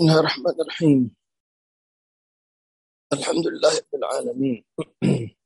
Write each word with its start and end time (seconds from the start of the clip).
بسم 0.00 0.08
الله 0.08 0.20
الرحمن 0.20 0.60
الرحيم. 0.60 1.10
الحمد 3.12 3.46
لله 3.46 3.72
رب 3.76 3.94
العالمين. 3.94 4.64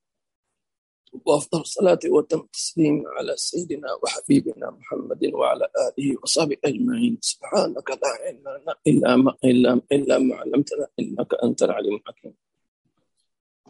وأفضل 1.26 1.60
الصلاة 1.60 1.98
وتم 2.06 2.40
التسليم 2.40 3.04
على 3.06 3.36
سيدنا 3.36 3.88
وحبيبنا 4.02 4.70
محمد 4.70 5.34
وعلى 5.34 5.64
آله 5.64 6.16
وصحبه 6.22 6.56
أجمعين. 6.64 7.18
سبحانك 7.20 7.90
لا 7.90 8.10
علم 8.22 8.44
لنا 8.48 8.74
إلا 8.86 9.16
ما 9.16 9.34
إلا 9.44 9.80
إلا 9.92 10.18
ما 10.18 10.36
علمتنا 10.36 10.86
إنك 11.00 11.34
أنت 11.44 11.62
العليم 11.62 11.94
الحكيم. 11.94 12.34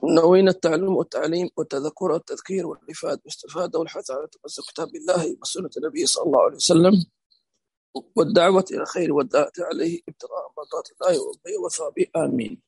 نوينا 0.04 0.50
التعلم 0.50 0.96
والتعليم 0.96 1.48
والتذكر 1.56 2.12
والتذكير 2.12 2.66
والإفادة 2.66 3.20
والاستفادة 3.24 3.78
والحث 3.78 4.10
على 4.10 4.26
تمسك 4.26 4.62
كتاب 4.72 4.96
الله 4.96 5.36
وسنة 5.42 5.70
النبي 5.76 6.06
صلى 6.06 6.24
الله 6.26 6.42
عليه 6.42 6.56
وسلم. 6.56 7.04
والدعوة 7.94 8.64
إلى 8.70 8.82
الخير 8.82 9.12
والدعوة 9.12 9.52
عليه 9.58 10.00
ابتغاء 10.08 10.52
مرضات 10.56 10.88
الله 10.92 11.20
وثوابه 11.64 12.06
آمين. 12.16 12.62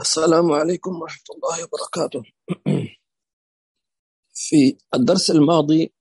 السلام 0.00 0.52
عليكم 0.52 1.00
ورحمة 1.00 1.24
الله 1.36 1.64
وبركاته. 1.64 2.22
في 4.48 4.78
الدرس 4.94 5.30
الماضي 5.30 5.92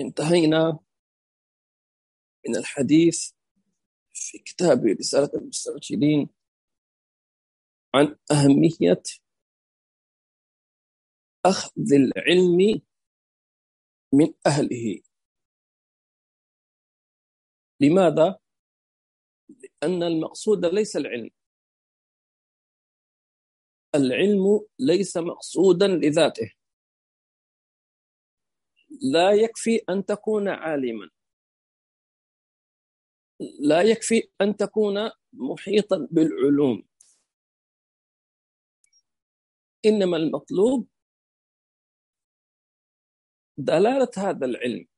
انتهينا 0.00 0.78
من 2.48 2.56
الحديث 2.56 3.32
في 4.12 4.38
كتاب 4.38 4.86
رسالة 4.86 5.30
المسترشدين 5.34 6.28
عن 7.94 8.16
أهمية 8.30 9.02
أخذ 11.46 11.92
العلم 11.92 12.82
من 14.12 14.34
أهله. 14.46 15.11
لماذا؟ 17.82 18.38
لأن 19.82 20.02
المقصود 20.02 20.64
ليس 20.64 20.96
العلم. 20.96 21.30
العلم 23.94 24.66
ليس 24.78 25.16
مقصودا 25.16 25.86
لذاته. 25.88 26.52
لا 29.12 29.32
يكفي 29.32 29.76
أن 29.88 30.04
تكون 30.04 30.48
عالما. 30.48 31.10
لا 33.60 33.82
يكفي 33.82 34.30
أن 34.40 34.56
تكون 34.56 35.10
محيطا 35.32 36.08
بالعلوم. 36.10 36.88
إنما 39.86 40.16
المطلوب 40.16 40.88
دلالة 43.56 44.10
هذا 44.18 44.46
العلم. 44.46 44.91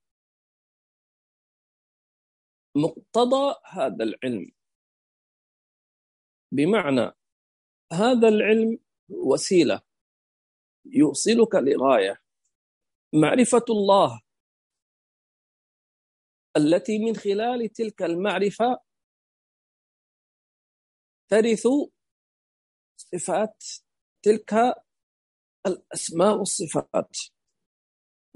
مقتضى 2.75 3.55
هذا 3.65 4.05
العلم. 4.05 4.53
بمعنى 6.53 7.13
هذا 7.93 8.29
العلم 8.29 8.79
وسيلة 9.09 9.81
يوصلك 10.85 11.55
لغاية. 11.55 12.23
معرفة 13.13 13.65
الله 13.71 14.21
التي 16.57 16.99
من 16.99 17.17
خلال 17.17 17.69
تلك 17.69 18.03
المعرفة 18.03 18.81
ترث 21.29 21.67
صفات 22.97 23.65
تلك 24.23 24.55
الأسماء 25.67 26.37
والصفات 26.37 27.19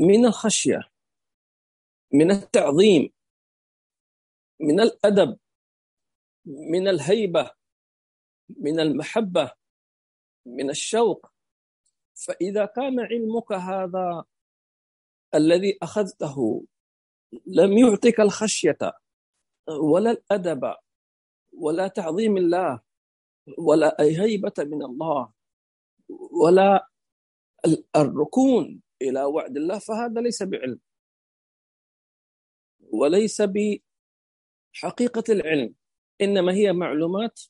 من 0.00 0.27
الخشية 0.27 0.80
من 2.12 2.30
التعظيم. 2.30 3.17
من 4.61 4.81
الأدب 4.81 5.39
من 6.47 6.89
الهيبة 6.89 7.51
من 8.48 8.80
المحبة 8.80 9.52
من 10.46 10.70
الشوق. 10.70 11.27
فإذا 12.14 12.64
كان 12.67 13.01
علمك 13.01 13.52
هذا 13.52 14.24
الذي 15.35 15.79
أخذته 15.83 16.64
لم 17.47 17.79
يعطك 17.79 18.20
الخشية 18.20 18.79
ولا 19.68 20.11
الأدب 20.11 20.74
ولا 21.52 21.89
تعظيم 21.89 22.36
الله 22.36 22.80
ولا 23.58 23.97
هيبه 24.01 24.52
من 24.58 24.83
الله 24.83 25.33
ولا 26.33 26.89
الركون 27.97 28.83
إلى 29.02 29.24
وعد 29.24 29.57
الله 29.57 29.79
فهذا 29.79 30.20
ليس 30.20 30.42
بعلم 30.42 30.80
وليس 32.80 33.42
حقيقة 34.83 35.24
العلم 35.28 35.74
إنما 36.20 36.52
هي 36.52 36.72
معلومات 36.72 37.40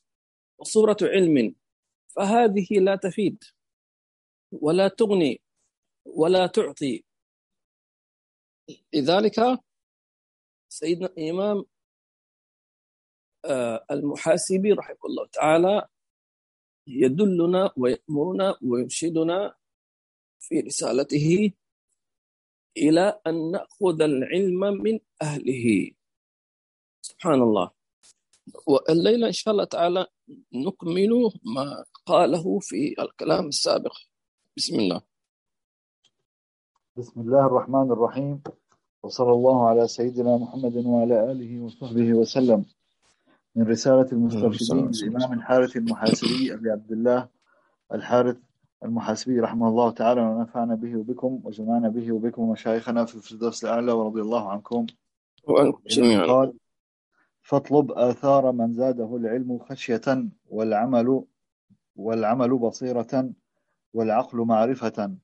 وصورة 0.57 0.97
علم 1.01 1.55
فهذه 2.15 2.67
لا 2.71 2.95
تفيد 2.95 3.43
ولا 4.51 4.87
تغني 4.87 5.41
ولا 6.05 6.47
تعطي. 6.47 7.03
لذلك 8.93 9.59
سيدنا 10.69 11.07
الإمام 11.07 11.65
آه، 13.45 13.85
المحاسبي 13.91 14.71
رحمه 14.73 15.05
الله 15.05 15.27
تعالى 15.27 15.87
يدلنا 16.87 17.73
ويأمرنا 17.77 18.57
ويرشدنا 18.61 19.55
في 20.39 20.59
رسالته 20.59 21.51
إلى 22.77 23.21
أن 23.27 23.51
نأخذ 23.51 24.01
العلم 24.01 24.59
من 24.59 24.99
أهله. 25.21 25.91
سبحان 27.19 27.41
الله 27.41 27.71
والليلة 28.67 29.27
إن 29.27 29.31
شاء 29.31 29.51
الله 29.51 29.63
تعالى 29.63 30.05
نكمل 30.53 31.11
ما 31.55 31.83
قاله 32.05 32.59
في 32.59 32.95
الكلام 32.99 33.47
السابق. 33.47 33.91
بسم 34.57 34.75
الله. 34.79 35.01
بسم 36.97 37.21
الله 37.21 37.45
الرحمن 37.45 37.91
الرحيم. 37.91 38.41
وصلى 39.03 39.31
الله 39.31 39.67
على 39.69 39.87
سيدنا 39.87 40.37
محمد 40.37 40.75
وعلى 40.85 41.31
آله 41.31 41.61
وصحبه 41.61 42.13
وسلم. 42.13 42.65
من 43.55 43.67
رسالة 43.67 44.11
المسترشدين 44.11 44.91
للإمام 44.91 45.33
الحارث 45.33 45.75
المحاسبي 45.75 46.53
أبي 46.53 46.71
عبد 46.71 46.91
الله 46.91 47.27
الحارث 47.91 48.37
المحاسبي 48.85 49.39
رحمه 49.39 49.67
الله 49.67 49.91
تعالى 49.91 50.21
ونفعنا 50.21 50.75
به 50.75 50.95
وبكم 50.95 51.41
وجمعنا 51.43 51.89
به 51.89 52.11
وبكم 52.11 52.49
مشايخنا 52.49 53.05
في 53.05 53.15
الفردوس 53.15 53.63
الأعلى 53.63 53.91
ورضي 53.91 54.21
الله 54.21 54.49
عنكم. 54.49 54.87
وعنكم 55.43 55.81
جميعا. 55.87 56.25
قال 56.25 56.53
فاطلب 57.49 57.91
آثار 57.91 58.51
من 58.51 58.73
زاده 58.73 59.15
العلم 59.15 59.59
خشية 59.59 60.29
والعمل 60.49 61.23
والعمل 61.95 62.57
بصيرة 62.57 63.33
والعقل 63.93 64.37
معرفة. 64.37 65.15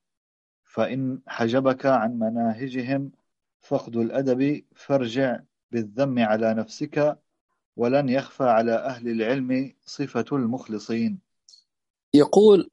فإن 0.64 1.20
حجبك 1.26 1.86
عن 1.86 2.18
مناهجهم 2.18 3.12
فقد 3.60 3.96
الأدب 3.96 4.64
فارجع 4.74 5.40
بالذم 5.70 6.18
على 6.18 6.54
نفسك 6.54 7.18
ولن 7.76 8.08
يخفى 8.08 8.44
على 8.44 8.74
أهل 8.74 9.08
العلم 9.08 9.74
صفة 9.84 10.24
المخلصين. 10.32 11.20
يقول 12.14 12.70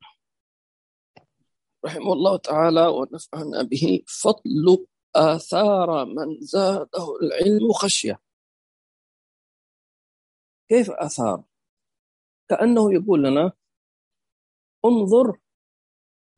رحمه 1.86 2.14
الله 2.14 2.38
تعالى 2.38 2.88
ونفعنا 2.88 3.62
به 3.64 4.04
فاطلب 4.08 4.86
آثار 5.16 6.06
من 6.06 6.42
زاده 6.42 7.06
العلم 7.22 7.72
خشية 7.72 8.20
كيف 10.74 10.92
أثار؟ 10.92 11.44
كأنه 12.50 12.94
يقول 12.94 13.24
لنا 13.24 13.52
انظر 14.86 15.40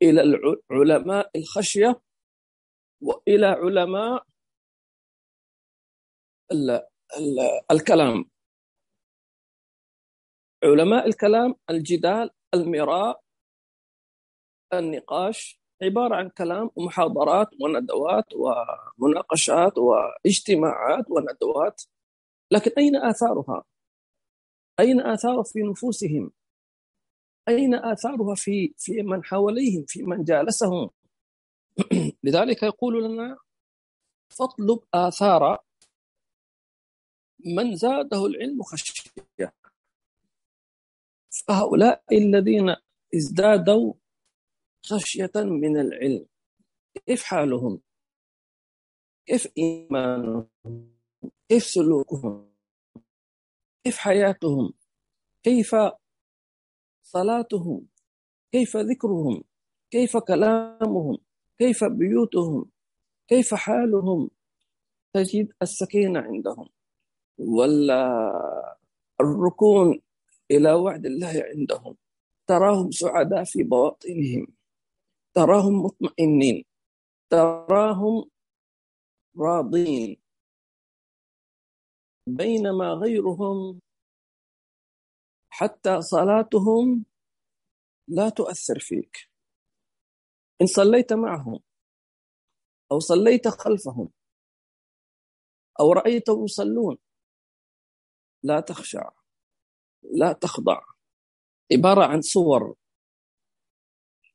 إلى 0.01 0.21
علماء 0.71 1.31
الخشية 1.35 2.01
وإلى 3.01 3.45
علماء 3.45 4.25
ال 6.51 6.69
ال 7.17 7.39
الكلام. 7.71 8.29
علماء 10.63 11.07
الكلام 11.07 11.55
الجدال 11.69 12.29
المراء 12.53 13.23
النقاش 14.73 15.59
عبارة 15.81 16.15
عن 16.15 16.29
كلام 16.29 16.71
ومحاضرات 16.75 17.49
وندوات 17.61 18.25
ومناقشات 18.33 19.77
واجتماعات 19.77 21.05
وندوات. 21.09 21.83
لكن 22.51 22.71
أين 22.77 22.95
آثارها؟ 22.95 23.74
أين 24.79 25.01
آثار 25.01 25.43
في 25.43 25.59
نفوسهم؟ 25.59 26.31
أين 27.47 27.75
آثارها 27.75 28.35
في 28.35 28.73
في 28.77 29.01
من 29.01 29.23
حواليهم 29.23 29.85
في 29.87 30.03
من 30.03 30.23
جالسهم؟ 30.23 30.89
لذلك 32.23 32.63
يقول 32.63 33.03
لنا 33.03 33.37
فاطلب 34.29 34.79
آثار 34.93 35.57
من 37.45 37.75
زاده 37.75 38.25
العلم 38.25 38.63
خشية. 38.63 39.53
فهؤلاء 41.29 42.03
الذين 42.11 42.75
ازدادوا 43.15 43.93
خشية 44.85 45.31
من 45.35 45.77
العلم 45.77 46.25
كيف 47.05 47.23
حالهم؟ 47.23 47.81
كيف 49.25 49.47
إيمانهم؟ 49.57 50.49
كيف 51.49 51.63
سلوكهم؟ 51.63 52.54
كيف 53.85 53.97
حياتهم؟ 53.97 54.73
كيف 55.43 55.75
صلاتهم؟ 57.03 57.87
كيف 58.51 58.77
ذكرهم؟ 58.77 59.43
كيف 59.91 60.17
كلامهم؟ 60.17 61.17
كيف 61.57 61.83
بيوتهم؟ 61.83 62.65
كيف 63.27 63.53
حالهم؟ 63.53 64.29
تجد 65.13 65.53
السكينة 65.61 66.19
عندهم. 66.19 66.69
ولا 67.37 68.31
الركون 69.21 70.01
إلى 70.51 70.73
وعد 70.73 71.05
الله 71.05 71.43
عندهم. 71.55 71.95
تراهم 72.47 72.91
سعداء 72.91 73.43
في 73.43 73.63
بواطنهم. 73.63 74.47
تراهم 75.33 75.83
مطمئنين. 75.85 76.65
تراهم 77.29 78.25
راضين. 79.39 80.24
بينما 82.27 82.93
غيرهم 82.93 83.81
حتى 85.49 86.01
صلاتهم 86.01 87.05
لا 88.07 88.29
تؤثر 88.29 88.79
فيك. 88.79 89.29
إن 90.61 90.67
صليت 90.67 91.13
معهم 91.13 91.59
أو 92.91 92.99
صليت 92.99 93.47
خلفهم 93.47 94.09
أو 95.79 95.93
رأيتهم 95.93 96.43
يصلون 96.43 96.97
لا 98.43 98.59
تخشع 98.59 99.09
لا 100.03 100.33
تخضع. 100.33 100.81
عبارة 101.73 102.05
عن 102.05 102.21
صور. 102.21 102.75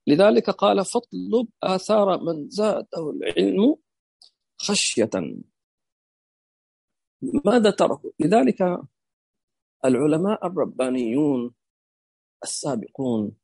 لذلك 0.06 0.50
قال 0.50 0.84
فاطلب 0.84 1.48
آثار 1.62 2.20
من 2.24 2.48
زاده 2.50 3.10
العلم 3.10 3.76
خشية. 4.58 5.10
ماذا 7.22 7.70
تركوا؟ 7.70 8.10
لذلك 8.20 8.88
العلماء 9.84 10.46
الربانيون 10.46 11.54
السابقون 12.42 13.36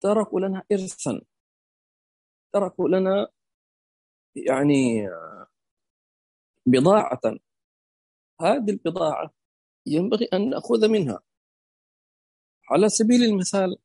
تركوا 0.00 0.40
لنا 0.40 0.62
إرثا. 0.72 1.20
تركوا 2.52 2.88
لنا 2.88 3.28
يعني 4.36 5.08
بضاعة. 6.66 7.20
هذه 8.40 8.70
البضاعة 8.70 9.34
ينبغي 9.86 10.24
أن 10.32 10.50
نأخذ 10.50 10.88
منها. 10.88 11.22
على 12.70 12.88
سبيل 12.88 13.22
المثال 13.24 13.76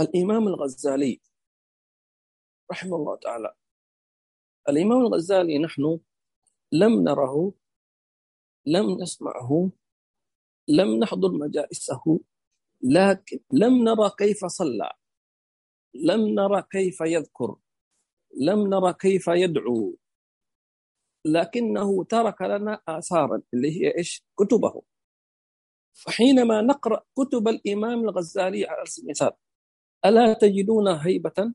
الإمام 0.00 0.48
الغزالي 0.48 1.20
رحمه 2.70 2.96
الله 2.96 3.16
تعالى. 3.16 3.54
الإمام 4.68 5.00
الغزالي 5.00 5.58
نحن 5.58 6.00
لم 6.72 7.04
نره 7.04 7.52
لم 8.70 9.02
نسمعه 9.02 9.70
لم 10.68 10.98
نحضر 10.98 11.32
مجالسه 11.32 12.20
لكن 12.82 13.40
لم 13.52 13.84
نرى 13.84 14.10
كيف 14.18 14.44
صلى 14.44 14.92
لم 15.94 16.20
نرى 16.28 16.62
كيف 16.70 17.00
يذكر 17.00 17.56
لم 18.36 18.68
نرى 18.68 18.92
كيف 18.92 19.28
يدعو. 19.28 19.96
لكنه 21.24 22.04
ترك 22.04 22.42
لنا 22.42 22.82
آثارا 22.88 23.42
اللي 23.54 23.80
هي 23.80 23.98
إيش؟ 23.98 24.24
كتبه. 24.38 24.82
فحينما 25.94 26.60
نقرأ 26.62 27.04
كتب 27.18 27.48
الإمام 27.48 28.00
الغزالي 28.04 28.66
على 28.66 28.86
سبيل 28.86 29.04
المثال 29.06 29.32
ألا 30.04 30.32
تجدون 30.32 30.88
هيبة؟ 30.88 31.54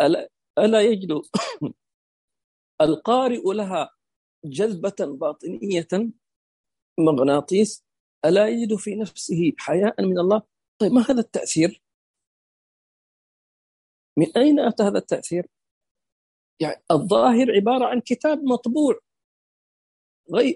ألا, 0.00 0.28
ألا 0.58 0.82
يجد 0.82 1.08
القارئ 2.80 3.42
لها 3.54 3.90
جذبة 4.44 4.96
باطنية 5.00 5.88
مغناطيس 6.98 7.84
ألا 8.24 8.48
يجد 8.48 8.74
في 8.74 8.94
نفسه 8.94 9.52
حياء 9.58 10.02
من 10.02 10.18
الله؟ 10.18 10.42
طيب 10.78 10.92
ما 10.92 11.00
هذا 11.00 11.20
التأثير؟ 11.20 11.82
من 14.16 14.26
أين 14.36 14.60
أتى 14.60 14.82
هذا 14.82 14.98
التأثير؟ 14.98 15.48
يعني 16.60 16.82
الظاهر 16.90 17.52
عبارة 17.56 17.84
عن 17.86 18.00
كتاب 18.00 18.44
مطبوع 18.44 19.00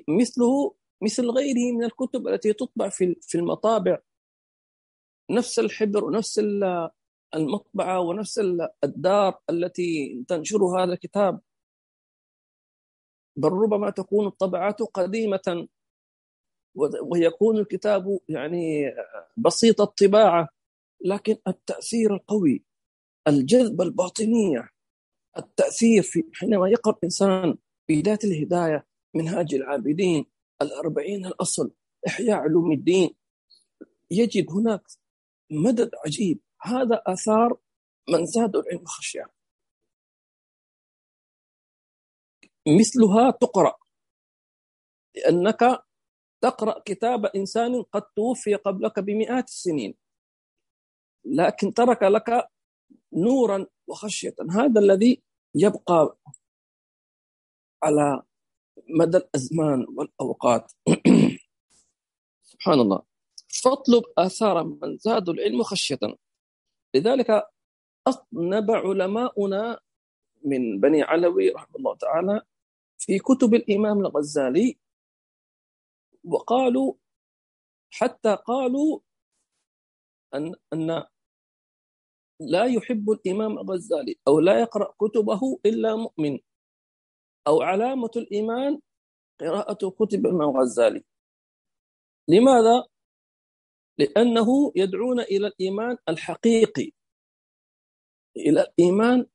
مثله 0.08 0.74
مثل 1.02 1.30
غيره 1.30 1.76
من 1.76 1.84
الكتب 1.84 2.28
التي 2.28 2.52
تطبع 2.52 2.88
في 2.88 3.16
في 3.20 3.38
المطابع. 3.38 3.98
نفس 5.30 5.58
الحبر 5.58 6.04
ونفس 6.04 6.40
المطبعة 7.34 8.00
ونفس 8.00 8.40
الدار 8.84 9.40
التي 9.50 10.24
تنشر 10.28 10.64
هذا 10.64 10.92
الكتاب. 10.92 11.40
بل 13.38 13.48
ربما 13.48 13.90
تكون 13.90 14.26
الطبعات 14.26 14.82
قديمة. 14.82 15.68
ويكون 17.02 17.58
الكتاب 17.58 18.18
يعني 18.28 18.94
بسيط 19.36 19.80
الطباعة 19.80 20.48
لكن 21.04 21.36
التأثير 21.48 22.14
القوي 22.14 22.64
الجذبة 23.28 23.84
الباطنية 23.84 24.68
التأثير 25.38 26.02
في 26.02 26.24
حينما 26.34 26.68
يقرأ 26.68 26.94
الإنسان 26.96 27.58
بداية 27.88 28.18
الهداية 28.24 28.86
منهاج 29.14 29.54
العابدين 29.54 30.26
الأربعين 30.62 31.26
الأصل 31.26 31.70
إحياء 32.06 32.38
علوم 32.38 32.72
الدين 32.72 33.10
يجد 34.10 34.50
هناك 34.50 34.82
مدد 35.50 35.90
عجيب. 36.06 36.40
هذا 36.62 37.02
آثار 37.06 37.58
من 38.08 38.26
زاد 38.26 38.56
العلم 38.56 38.84
خشية. 38.84 39.30
مثلها 42.68 43.30
تقرأ. 43.30 43.74
لأنك 45.16 45.82
تقرأ 46.40 46.82
كتاب 46.84 47.26
إنسان 47.26 47.82
قد 47.82 48.02
توفي 48.02 48.54
قبلك 48.54 48.98
بمئات 48.98 49.48
السنين. 49.48 49.94
لكن 51.24 51.74
ترك 51.74 52.02
لك 52.02 52.48
نورا 53.12 53.66
وخشية. 53.86 54.34
هذا 54.50 54.80
الذي 54.80 55.22
يبقى 55.54 56.16
على 57.82 58.22
مدى 58.88 59.16
الأزمان 59.16 59.86
والأوقات. 59.96 60.72
سبحان 62.50 62.80
الله. 62.80 63.02
فاطلب 63.64 64.02
آثار 64.18 64.64
من 64.64 64.96
زادوا 64.96 65.34
العلم 65.34 65.62
خشية. 65.62 65.98
لذلك 66.94 67.44
أطنب 68.06 68.70
علماؤنا 68.70 69.80
من 70.44 70.80
بني 70.80 71.02
علوي 71.02 71.50
رحمه 71.50 71.76
الله 71.76 71.96
تعالى 71.96 72.42
في 72.98 73.18
كتب 73.18 73.54
الإمام 73.54 74.00
الغزالي 74.00 74.78
وقالوا 76.24 76.94
حتى 77.90 78.34
قالوا 78.34 79.00
أن 80.34 80.54
أن 80.72 81.04
لا 82.40 82.64
يحب 82.64 83.10
الإمام 83.10 83.58
الغزالي 83.58 84.18
أو 84.28 84.40
لا 84.40 84.60
يقرأ 84.60 84.94
كتبه 85.00 85.60
إلا 85.66 85.96
مؤمن 85.96 86.38
أو 87.46 87.62
علامة 87.62 88.10
الإيمان 88.16 88.80
قراءة 89.40 89.90
كتب 89.90 90.26
الإمام 90.26 90.56
الغزالي 90.56 91.04
لماذا؟ 92.28 92.86
لأنه 93.98 94.72
يدعون 94.76 95.20
إلى 95.20 95.46
الإيمان 95.46 95.96
الحقيقي 96.08 96.92
إلى 98.36 98.60
الإيمان 98.60 99.26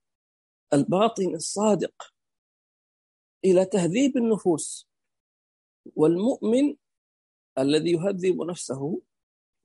الباطن 0.73 1.35
الصادق 1.35 2.13
إلى 3.45 3.65
تهذيب 3.65 4.17
النفوس 4.17 4.87
والمؤمن 5.95 6.75
الذي 7.57 7.91
يهذب 7.91 8.41
نفسه 8.41 9.01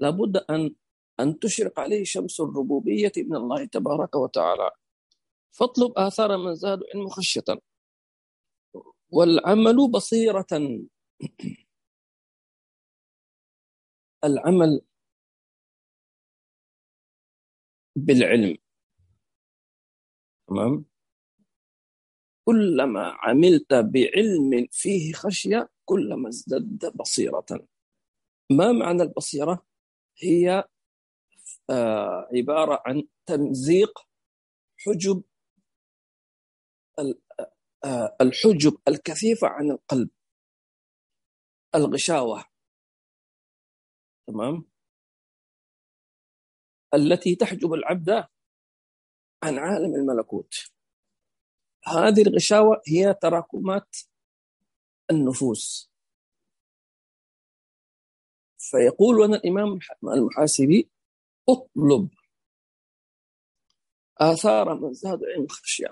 لابد 0.00 0.36
أن 0.36 0.74
أن 1.20 1.38
تشرق 1.38 1.80
عليه 1.80 2.04
شمس 2.04 2.40
الربوبية 2.40 3.12
من 3.16 3.36
الله 3.36 3.64
تبارك 3.64 4.14
وتعالى. 4.16 4.70
فاطلب 5.50 5.92
آثار 5.98 6.36
من 6.36 6.54
زاد 6.54 6.80
علم 6.94 7.08
خشية 7.08 7.44
والعمل 9.10 9.90
بصيرة. 9.90 10.46
العمل 14.24 14.80
بالعلم. 17.96 18.56
تمام؟ 20.48 20.84
كلما 22.48 23.16
عملت 23.18 23.74
بعلم 23.74 24.68
فيه 24.72 25.12
خشية 25.12 25.68
كلما 25.84 26.28
ازددت 26.28 26.96
بصيرة. 26.96 27.44
ما 28.50 28.72
معنى 28.72 29.02
البصيرة؟ 29.02 29.66
هي 30.22 30.64
آه 31.70 32.28
عبارة 32.36 32.82
عن 32.86 33.02
تمزيق 33.26 33.98
حجب 34.78 35.22
آه 37.84 38.16
الحجب 38.20 38.78
الكثيفة 38.88 39.48
عن 39.48 39.70
القلب 39.70 40.10
الغشاوة. 41.74 42.44
تمام؟ 44.26 44.64
التي 46.94 47.36
تحجب 47.36 47.72
العبد 47.72 48.10
عن 49.42 49.58
عالم 49.58 49.94
الملكوت. 49.94 50.77
هذه 51.88 52.22
الغشاوة 52.22 52.82
هي 52.88 53.14
تراكمات 53.14 53.96
النفوس. 55.10 55.90
فيقول 58.58 59.26
لنا 59.26 59.36
الإمام 59.36 59.78
المحاسبي 60.04 60.90
اطلب 61.48 62.08
آثار 64.18 64.74
من 64.74 64.92
زاد 64.92 65.24
علم 65.24 65.46
خشية 65.48 65.88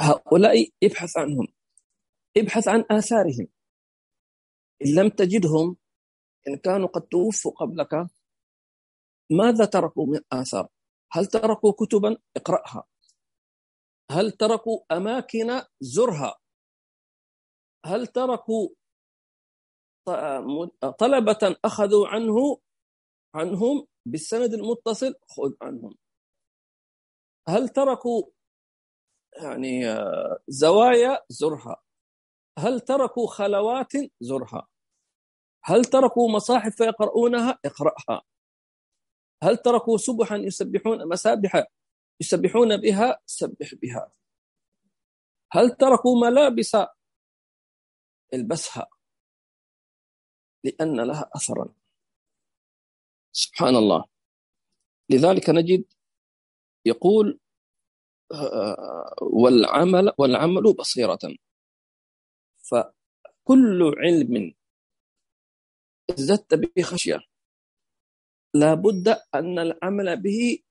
هؤلاء 0.00 0.68
ابحث 0.82 1.16
عنهم 1.16 1.48
ابحث 2.36 2.68
عن 2.68 2.84
آثارهم. 2.90 3.48
إن 4.84 4.94
لم 4.94 5.08
تجدهم 5.08 5.76
إن 6.48 6.56
كانوا 6.56 6.88
قد 6.88 7.02
توفوا 7.02 7.52
قبلك 7.52 8.06
ماذا 9.30 9.64
تركوا 9.64 10.06
من 10.06 10.20
آثار؟ 10.32 10.68
هل 11.12 11.26
تركوا 11.26 11.72
كتبا؟ 11.72 12.16
اقرأها. 12.36 12.84
هل 14.10 14.32
تركوا 14.32 14.80
أماكن 14.92 15.62
زرها؟ 15.80 16.38
هل 17.86 18.06
تركوا 18.06 18.68
طلبة 20.98 21.56
أخذوا 21.64 22.08
عنه 22.08 22.60
عنهم 23.34 23.86
بالسند 24.06 24.54
المتصل؟ 24.54 25.14
خذ 25.28 25.52
عنهم. 25.62 25.94
هل 27.48 27.68
تركوا 27.68 28.22
يعني 29.42 29.82
زوايا 30.48 31.24
زرها؟ 31.28 31.82
هل 32.58 32.80
تركوا 32.80 33.26
خلوات 33.26 33.92
زرها؟ 34.20 34.68
هل 35.64 35.84
تركوا 35.84 36.30
مصاحف 36.30 36.80
يقرؤونها؟ 36.80 37.58
اقرأها. 37.64 38.22
هل 39.42 39.56
تركوا 39.56 39.96
سبحا 39.96 40.36
يسبحون 40.36 41.08
مسابح 41.08 41.64
يسبحون 42.20 42.76
بها 42.76 43.22
سبح 43.26 43.74
بها. 43.74 44.12
هل 45.52 45.70
تركوا 45.70 46.28
ملابس؟ 46.28 46.76
البسها. 48.34 48.88
لأن 50.64 51.00
لها 51.00 51.30
أثرا. 51.34 51.74
سبحان 53.32 53.76
الله. 53.76 54.04
لذلك 55.10 55.50
نجد 55.50 55.84
يقول 56.84 57.40
والعمل 59.22 60.12
والعمل 60.18 60.74
بصيرة. 60.78 61.18
فكل 62.70 63.94
علم 63.98 64.54
ازددت 66.10 66.54
به 66.54 66.82
خشية. 66.82 67.20
لا 68.54 68.74
بد 68.74 69.08
أن 69.34 69.58
العمل 69.58 70.22
به 70.22 70.62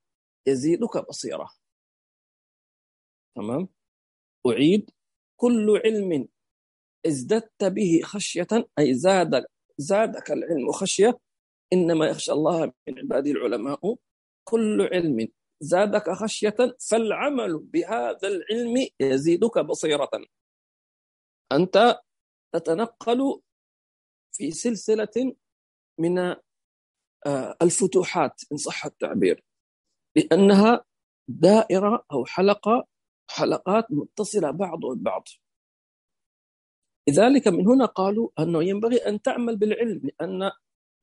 يزيدك 0.48 1.08
بصيرة. 1.08 1.50
تمام؟ 3.36 3.70
أعيد. 4.48 4.92
كل 5.40 5.82
علم 5.86 6.28
ازددت 7.08 7.64
به 7.64 8.02
خشية 8.04 8.48
أي 8.80 8.94
زاد 8.94 9.46
زادك 9.78 10.32
العلم 10.32 10.72
خشية 10.72 11.20
إنما 11.74 12.08
يخشى 12.08 12.32
الله 12.32 12.66
من 12.88 13.00
عباده 13.00 13.32
العلماء. 13.32 13.96
كل 14.44 14.90
علم 14.94 15.28
زادك 15.62 16.10
خشية 16.10 16.56
فالعمل 16.90 17.60
بهذا 17.60 18.28
العلم 18.28 18.88
يزيدك 19.00 19.60
بصيرة. 19.60 20.10
أنت 21.52 22.00
تتنقل 22.56 23.42
في 24.36 24.52
سلسلة 24.52 25.36
من 26.00 26.20
آه، 26.20 27.58
الفتوحات 27.62 28.42
إن 28.52 28.58
صح 28.58 28.86
التعبير. 28.86 29.45
لأنها 30.16 30.86
دائرة 31.30 32.06
أو 32.12 32.26
حلقة 32.26 32.88
حلقات 33.32 33.86
متصلة 33.92 34.52
بعض 34.52 34.80
ببعض 34.86 35.24
لذلك 37.10 37.48
من 37.48 37.68
هنا 37.68 37.86
قالوا 37.86 38.30
أنه 38.40 38.64
ينبغي 38.64 38.98
أن 38.98 39.22
تعمل 39.22 39.58
بالعلم 39.58 40.02
لأن 40.04 40.52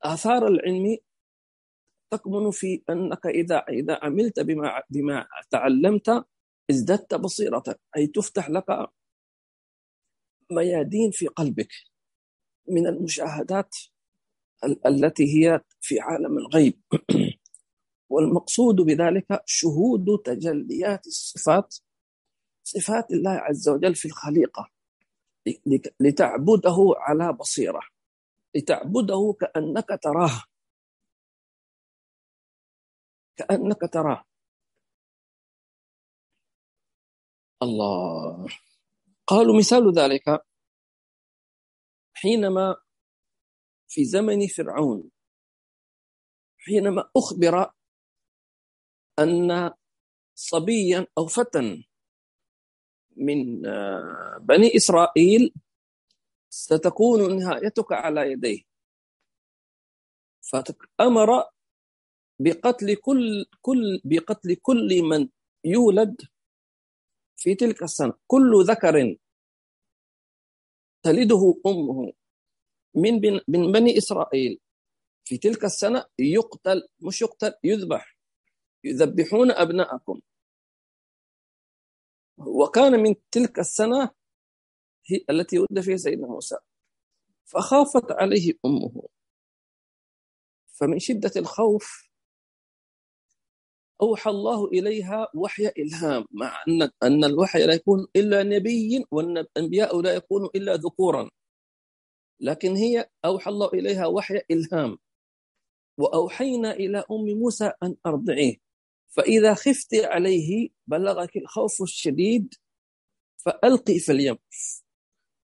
آثار 0.03 0.47
العلم 0.47 0.97
تكمن 2.11 2.51
في 2.51 2.83
أنك 2.89 3.25
إذا 3.27 3.57
إذا 3.69 3.99
عملت 4.03 4.39
بما 4.39 4.83
بما 4.89 5.27
تعلمت 5.51 6.25
ازددت 6.71 7.15
بصيرة 7.15 7.63
أي 7.97 8.07
تفتح 8.07 8.49
لك 8.49 8.89
ميادين 10.51 11.11
في 11.11 11.27
قلبك 11.27 11.69
من 12.69 12.87
المشاهدات 12.87 13.75
التي 14.85 15.23
هي 15.23 15.61
في 15.81 15.99
عالم 15.99 16.37
الغيب. 16.37 16.81
والمقصود 18.09 18.75
بذلك 18.75 19.43
شهود 19.45 20.05
تجليات 20.25 21.07
الصفات 21.07 21.75
صفات 22.63 23.11
الله 23.11 23.31
عز 23.31 23.69
وجل 23.69 23.95
في 23.95 24.05
الخليقة 24.05 24.69
لتعبده 25.99 26.77
على 26.97 27.33
بصيرة 27.33 27.81
لتعبده 28.55 29.35
كأنك 29.39 29.87
تراه. 30.03 30.43
كأنك 33.35 33.93
تراه. 33.93 34.25
الله. 37.63 38.47
قالوا 39.27 39.57
مثال 39.57 39.93
ذلك 39.93 40.45
حينما 42.13 42.75
في 43.87 44.05
زمن 44.05 44.47
فرعون 44.47 45.11
حينما 46.57 47.09
أخبر 47.17 47.73
أن 49.19 49.71
صبيا 50.35 51.07
أو 51.17 51.25
فتى 51.27 51.85
من 53.17 53.65
آه، 53.65 54.37
بني 54.41 54.75
إسرائيل 54.75 55.53
ستكون 56.49 57.37
نهايتك 57.37 57.91
على 57.91 58.31
يديه. 58.31 58.61
فأمر 60.41 61.43
بقتل 62.39 62.95
كل 62.95 63.45
كل 63.61 64.01
بقتل 64.05 64.55
كل 64.55 65.01
من 65.03 65.29
يولد 65.65 66.21
في 67.37 67.55
تلك 67.55 67.83
السنة. 67.83 68.13
كل 68.27 68.63
ذكر 68.67 69.17
تلده 71.03 71.61
أمه 71.65 72.13
من 72.95 73.21
من 73.47 73.71
بني 73.71 73.97
إسرائيل 73.97 74.59
في 75.25 75.37
تلك 75.37 75.65
السنة 75.65 76.05
يقتل 76.19 76.87
مش 77.01 77.21
يقتل 77.21 77.53
يذبح. 77.63 78.12
يذبحون 78.83 79.51
أبناءكم. 79.51 80.21
وكان 82.37 83.03
من 83.03 83.15
تلك 83.31 83.59
السنة 83.59 84.11
هي 85.05 85.25
التي 85.29 85.59
ولد 85.59 85.79
فيها 85.81 85.97
سيدنا 85.97 86.27
موسى. 86.27 86.55
فخافت 87.45 88.11
عليه 88.11 88.53
أمه. 88.65 89.07
فمن 90.67 90.99
شدة 90.99 91.31
الخوف 91.35 92.09
أوحى 94.01 94.29
الله 94.29 94.65
إليها 94.67 95.27
وحي 95.35 95.67
إلهام 95.67 96.25
مع 96.31 96.63
أن 96.67 96.81
أن 97.03 97.23
الوحي 97.23 97.65
لا 97.65 97.73
يكون 97.73 98.07
إلا 98.15 98.43
نبي 98.43 99.05
والأنبياء 99.11 100.01
لا 100.01 100.13
يكونوا 100.15 100.49
إلا 100.55 100.75
ذكورا. 100.75 101.29
لكن 102.39 102.75
هي 102.75 103.09
أوحى 103.25 103.51
الله 103.51 103.67
إليها 103.73 104.05
وحي 104.07 104.41
إلهام. 104.51 104.97
وأوحينا 105.97 106.71
إلى 106.71 107.03
أم 107.11 107.25
موسى 107.39 107.71
أن 107.83 107.95
أرضعيه. 108.05 108.62
فإذا 109.15 109.53
خفت 109.53 109.93
عليه 109.93 110.69
بلغك 110.87 111.37
الخوف 111.37 111.81
الشديد 111.81 112.53
فألقي 113.45 113.99
في 113.99 114.11
اليم 114.11 114.37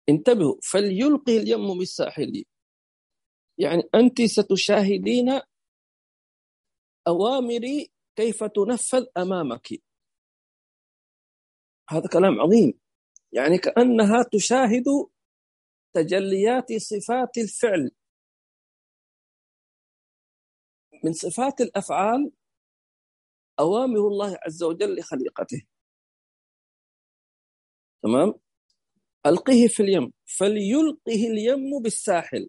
انتبهوا 0.09 0.61
فليلقي 0.63 1.37
اليم 1.37 1.79
بالساحل 1.79 2.45
يعني 3.59 3.83
أنت 3.95 4.23
ستشاهدين 4.23 5.41
أوامري 7.09 7.93
كيف 8.17 8.45
تنفذ 8.45 9.07
أمامك. 9.17 9.69
هذا 11.89 12.09
كلام 12.13 12.41
عظيم. 12.41 12.81
يعني 13.33 13.59
كأنها 13.59 14.23
تشاهد 14.33 14.85
تجليات 15.95 16.73
صفات 16.73 17.39
الفعل. 17.39 17.91
من 21.05 21.13
صفات 21.13 21.61
الأفعال 21.61 22.33
أوامر 23.61 24.09
الله 24.09 24.39
عز 24.47 24.63
وجل 24.63 24.99
لخليقته. 24.99 25.63
تمام؟ 28.03 28.35
ألقه 29.27 29.67
في 29.69 29.83
اليم. 29.83 30.13
فليلقه 30.25 31.27
اليم 31.31 31.83
بالساحل. 31.83 32.49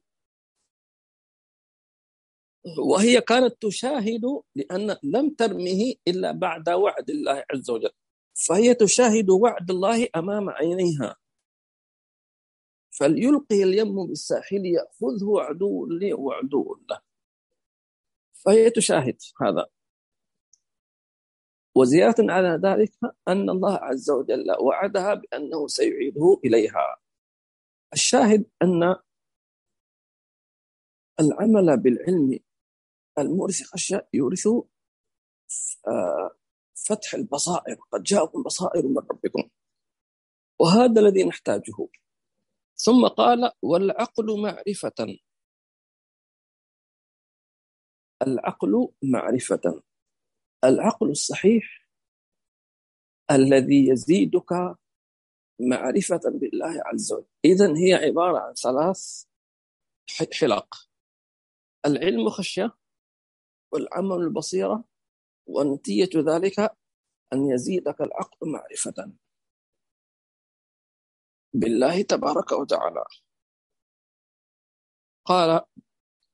وهي 2.80 3.22
كانت 3.22 3.62
تشاهد 3.62 4.22
لأن 4.56 4.98
لم 5.04 5.30
ترمه 5.30 5.94
إلا 6.08 6.32
بعد 6.32 6.70
وعد 6.70 7.10
الله 7.10 7.44
عز 7.52 7.70
وجل. 7.70 7.92
فهي 8.48 8.74
تشاهد 8.74 9.30
وعد 9.30 9.72
الله 9.72 10.08
أمام 10.16 10.50
عينيها. 10.50 11.16
فليلقي 12.90 13.64
اليم 13.64 14.08
بالساحل 14.08 14.66
يأخذه 14.66 15.42
عدو 15.42 15.86
لي 15.86 16.14
وعدو 16.14 16.80
له. 16.90 17.02
فهي 18.34 18.70
تشاهد 18.70 19.18
هذا. 19.42 19.77
وزيادة 21.78 22.34
على 22.34 22.60
ذلك 22.64 22.92
أن 23.28 23.50
الله 23.50 23.78
عز 23.78 24.10
وجل 24.12 24.46
وعدها 24.60 25.14
بأنه 25.14 25.68
سيعيده 25.68 26.42
إليها. 26.46 26.98
الشاهد 27.94 28.46
أن 28.62 28.96
العمل 31.20 31.78
بالعلم 31.78 32.40
المورث 33.20 33.62
خشية 33.64 34.10
يورث 34.14 34.48
آه، 35.88 36.38
فتح 36.88 37.14
البصائر 37.14 37.78
قد 37.92 38.04
جاءكم 38.04 38.44
بصائر 38.44 38.88
من 38.88 38.98
ربكم. 38.98 39.50
وهذا 40.60 41.02
الذي 41.02 41.24
نحتاجه. 41.24 41.88
ثم 42.76 43.08
قال 43.08 43.52
والعقل 43.62 44.42
معرفة. 44.42 45.18
العقل 48.22 48.90
معرفة. 49.04 49.84
العقل 50.64 51.10
الصحيح 51.10 51.88
الذي 53.32 53.88
يزيدك 53.90 54.78
معرفة 55.60 56.22
بالله 56.26 56.82
عز 56.86 57.14
وجل. 57.14 57.26
إذا 57.46 57.78
هي 57.78 57.94
عبارة 57.94 58.40
عن 58.40 58.54
ثلاث 58.54 59.26
حلق 60.40 60.90
العلم 61.86 62.30
خشية 62.30 62.78
والعمل 63.72 64.18
البصيرة 64.18 64.84
ونتيجة 65.48 66.36
ذلك 66.36 66.60
أن 67.34 67.50
يزيدك 67.50 68.02
العقل 68.02 68.52
معرفة 68.52 69.12
بالله 71.54 72.02
تبارك 72.02 72.52
وتعالى. 72.52 73.04
قال 75.26 75.62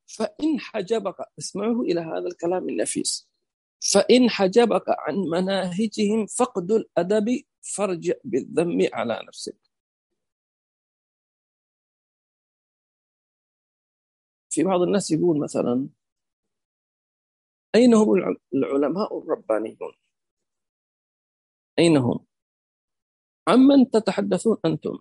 فإن 0.06 0.60
حجبك 0.60 1.16
اسمعوا 1.40 1.84
إلى 1.84 2.02
هذا 2.02 2.28
الكلام 2.28 2.70
النفيس. 2.70 3.33
فإن 3.92 4.30
حجبك 4.30 4.84
عن 4.88 5.16
مناهجهم 5.16 6.26
فقد 6.26 6.72
الأدب 6.72 7.44
فارجع 7.62 8.14
بالذم 8.24 8.88
على 8.94 9.22
نفسك. 9.28 9.58
في 14.50 14.64
بعض 14.64 14.82
الناس 14.82 15.12
يقول 15.12 15.40
مثلا 15.40 15.90
أين 17.76 17.94
هم 17.94 18.38
العلماء 18.54 19.20
الربانيون؟ 19.20 19.94
أين 21.80 21.98
هم؟ 21.98 22.26
عمن 23.48 23.92
تتحدثون 23.92 24.58
أنتم؟ 24.66 25.00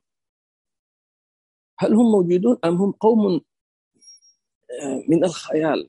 هل 1.79 1.95
هم 1.95 2.13
موجودون 2.13 2.59
أم 2.65 2.75
هم 2.77 2.93
قوم 2.93 3.41
آه، 4.71 5.05
من 5.09 5.25
الخيال؟ 5.25 5.89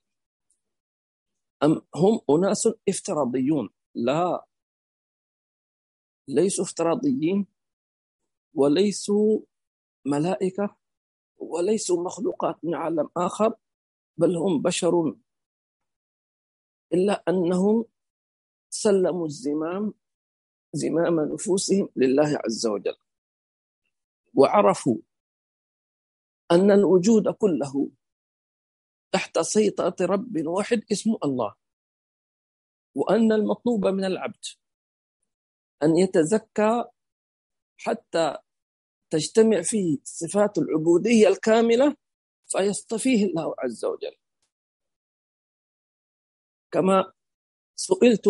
أم 1.64 1.82
هم 1.96 2.22
أناس 2.30 2.70
افتراضيون 2.90 3.70
لا 3.96 4.46
ليسوا 6.28 6.66
افتراضيين 6.66 7.46
وليسوا 8.54 9.40
ملائكة 10.06 10.76
وليسوا 11.38 12.04
مخلوقات 12.04 12.66
من 12.66 12.76
عالم 12.76 13.10
آخر 13.18 13.54
بل 14.18 14.36
هم 14.36 14.62
بشر. 14.62 15.16
إلا 16.94 17.24
أنهم 17.30 17.86
سلموا 18.70 19.26
الزمام 19.26 19.94
زمام 20.74 21.20
نفوسهم 21.20 21.90
لله 21.96 22.40
عز 22.46 22.68
وجل 22.68 22.98
وعرفوا 24.34 24.98
أن 26.52 26.72
الوجود 26.72 27.30
كله 27.30 27.90
تحت 29.14 29.40
سيطرة 29.40 29.96
رب 30.02 30.46
واحد 30.46 30.84
اسمه 30.92 31.18
الله. 31.24 31.56
وأن 32.96 33.32
المطلوب 33.32 33.88
من 33.88 34.06
العبد 34.06 34.46
أن 35.84 35.98
يتزكى 35.98 36.86
حتى 37.78 38.38
تجتمع 39.10 39.62
فيه 39.62 39.98
صفات 40.04 40.58
العبودية 40.58 41.28
الكاملة 41.28 41.96
فيصطفيه 42.48 43.26
الله 43.26 43.56
عز 43.60 43.86
وجل. 43.86 44.16
كما 46.72 47.14
سئلت 47.76 48.30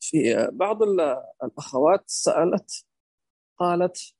في 0.00 0.48
بعض 0.52 0.82
الأخوات 1.44 2.04
سألت 2.06 2.86
قالت 3.58 4.14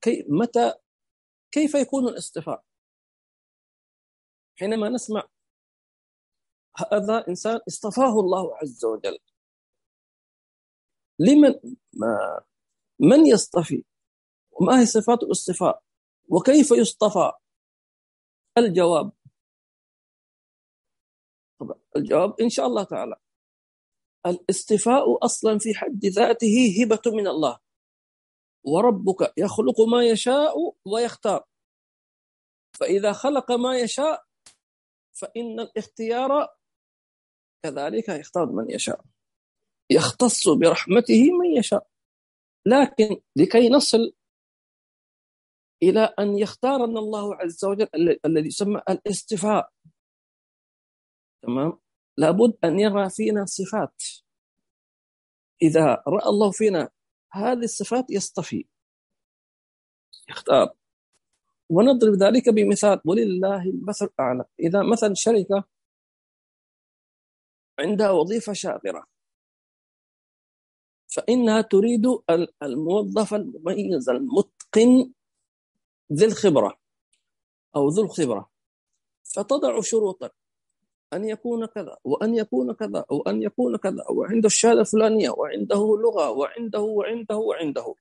كي 0.00 0.24
متى 0.28 0.74
كيف 1.52 1.74
يكون 1.74 2.08
الاصطفاء 2.08 2.64
حينما 4.58 4.88
نسمع 4.88 5.28
هذا 6.92 7.28
إنسان 7.28 7.60
اصطفاه 7.68 8.20
الله 8.20 8.56
عز 8.56 8.84
وجل. 8.84 9.18
لمن؟ 11.18 11.54
ما؟ 11.92 12.40
من 13.00 13.26
يصطفي؟ 13.26 13.84
وما 14.50 14.80
هي 14.80 14.86
صفات 14.86 15.22
الاصطفاء؟ 15.22 15.82
وكيف 16.28 16.70
يصطفى؟ 16.70 17.32
الجواب. 18.58 19.12
طبعا 21.60 21.80
الجواب 21.96 22.40
إن 22.40 22.50
شاء 22.50 22.66
الله 22.66 22.84
تعالى. 22.84 23.16
الاصطفاء 24.26 25.24
أصلا 25.24 25.58
في 25.58 25.74
حد 25.74 26.06
ذاته 26.06 26.82
هبة 26.82 27.02
من 27.06 27.26
الله. 27.26 27.58
وربك 28.64 29.34
يخلق 29.38 29.80
ما 29.80 30.04
يشاء 30.04 30.54
ويختار. 30.84 31.44
فإذا 32.80 33.12
خلق 33.12 33.52
ما 33.52 33.78
يشاء 33.78 34.27
فإن 35.18 35.60
الاختيار 35.60 36.48
كذلك 37.62 38.08
يختار 38.08 38.46
من 38.46 38.70
يشاء. 38.70 39.04
يختص 39.90 40.48
برحمته 40.48 41.32
من 41.32 41.56
يشاء. 41.58 41.86
لكن 42.66 43.20
لكي 43.36 43.68
نصل 43.68 44.12
إلى 45.82 46.00
أن 46.18 46.38
يختارنا 46.38 46.98
الله 46.98 47.34
عز 47.34 47.64
وجل 47.64 47.88
الذي 48.24 48.46
يسمى 48.46 48.82
الاستفاء. 48.88 49.72
تمام؟ 51.42 51.80
لابد 52.16 52.58
أن 52.64 52.80
يرى 52.80 53.10
فينا 53.10 53.44
صفات. 53.44 54.02
إذا 55.62 56.02
رأى 56.08 56.28
الله 56.28 56.50
فينا 56.50 56.90
هذه 57.32 57.64
الصفات 57.64 58.10
يصطفي 58.10 58.64
يختار. 60.28 60.74
ونضرب 61.70 62.14
ذلك 62.14 62.48
بمثال 62.48 63.00
ولله 63.04 63.62
المثل 63.62 64.04
الأعلى. 64.06 64.44
إذا 64.60 64.82
مثلا 64.82 65.14
شركة 65.14 65.64
عندها 67.78 68.10
وظيفة 68.10 68.52
شاغرة 68.52 69.06
فإنها 71.08 71.60
تريد 71.60 72.06
الموظف 72.62 73.34
المميز 73.34 74.08
المتقن 74.10 75.12
ذي 76.12 76.24
الخبرة 76.24 76.78
أو 77.76 77.88
ذو 77.88 78.02
الخبرة. 78.02 78.50
فتضع 79.24 79.80
شروطا 79.80 80.30
أن 81.12 81.24
يكون 81.24 81.66
كذا 81.66 81.96
وأن 82.04 82.34
يكون 82.34 82.72
كذا 82.72 83.04
وأن 83.10 83.42
يكون 83.42 83.76
كذا 83.76 84.04
وعنده 84.10 84.46
الشهادة 84.46 84.80
الفلانية 84.80 85.30
وعنده 85.30 85.76
لغة 85.76 86.30
وعنده 86.30 86.80
وعنده 86.80 87.36
وعنده. 87.36 87.94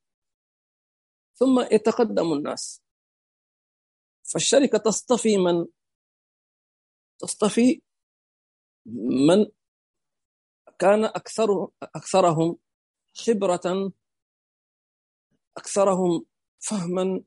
ثم 1.35 1.59
يتقدم 1.71 2.33
الناس. 2.33 2.81
فالشركة 4.27 4.77
تصطفي 4.77 5.37
من؟ 5.37 5.65
تصطفي 7.19 7.81
من 9.27 9.45
كان 10.79 11.03
أكثر 11.03 11.69
أكثرهم 11.83 12.57
خبرة 13.13 13.91
أكثرهم 15.57 16.25
فهما 16.59 17.23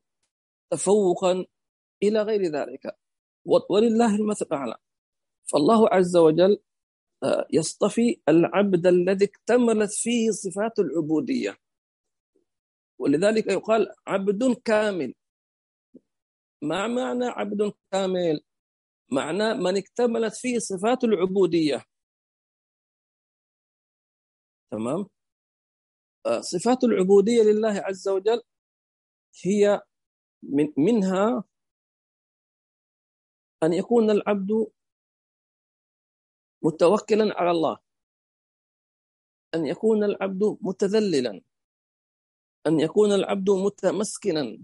تفوقا 0.71 1.47
إلى 2.03 2.23
غير 2.23 2.43
ذلك. 2.43 2.99
ولله 3.45 4.17
المثل 4.17 4.47
الأعلى. 4.47 4.77
فالله 5.53 5.89
عز 5.89 6.17
وجل 6.17 6.61
آه، 7.23 7.47
يصطفي 7.53 8.21
العبد 8.29 8.87
الذي 8.87 9.25
اكتملت 9.25 9.93
فيه 9.93 10.31
صفات 10.31 10.79
العبودية. 10.79 11.59
ولذلك 12.99 13.47
يقال 13.47 13.95
عبد 14.07 14.53
كامل. 14.65 15.15
ما 16.63 16.87
معنى 16.87 17.25
عبد 17.25 17.73
كامل؟ 17.93 18.41
معنى 19.13 19.55
من 19.55 19.77
اكتملت 19.77 20.35
فيه 20.35 20.59
صفات 20.59 21.05
العبودية. 21.05 21.85
تمام؟ 24.71 25.07
آه، 26.27 26.41
صفات 26.41 26.85
العبودية 26.85 27.43
لله 27.43 27.81
عز 27.85 28.09
وجل 28.09 28.43
هي 29.45 29.83
من 30.43 30.73
منها 30.77 31.45
أن 33.63 33.73
يكون 33.73 34.11
العبد 34.11 34.67
متوكلا 36.63 37.35
على 37.41 37.51
الله 37.51 37.79
أن 39.55 39.67
يكون 39.67 40.05
العبد 40.05 40.59
متذللا 40.61 41.43
أن 42.67 42.81
يكون 42.81 43.13
العبد 43.13 43.51
متمسكنا. 43.51 44.59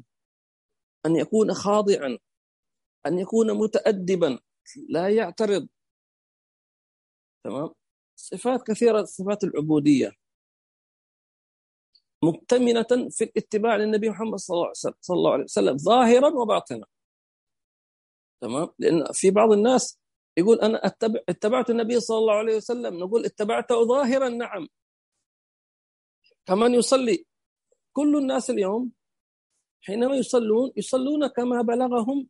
أن 1.07 1.17
يكون 1.17 1.55
خاضعا 1.55 2.19
أن 3.07 3.19
يكون 3.19 3.59
متأدبا 3.59 4.39
لا 4.89 5.09
يعترض. 5.09 5.69
تمام؟ 7.45 7.71
صفات 8.17 8.67
كثيرة 8.67 9.05
صفات 9.05 9.45
العبودية. 9.45 10.13
مكتمنة 12.25 13.09
في 13.11 13.25
الاتباع 13.25 13.77
للنبي 13.77 14.11
محمد 14.11 14.39
صلى 14.39 14.73
الله 15.11 15.33
عليه 15.33 15.45
وسلم 15.45 15.79
ظاهرا 15.79 16.29
وباطنا. 16.29 16.87
تمام؟ 18.41 18.69
لأن 18.79 19.13
في 19.13 19.31
بعض 19.31 19.53
الناس 19.53 19.99
يقول 20.37 20.61
أنا 20.61 20.87
أتبع 20.87 21.21
اتبعت 21.29 21.71
النبي 21.71 22.01
صلى 22.01 22.19
الله 22.19 22.35
عليه 22.35 22.57
وسلم 22.57 22.99
نقول 22.99 23.25
اتبعته 23.25 23.85
ظاهرا 23.85 24.29
نعم. 24.29 24.69
كمان 26.47 26.75
يصلي. 26.75 27.27
كل 27.93 28.17
الناس 28.17 28.51
اليوم 28.51 28.93
حينما 29.87 30.17
يصلون 30.17 30.73
يصلون 30.77 31.27
كما 31.27 31.63
بلغهم 31.63 32.29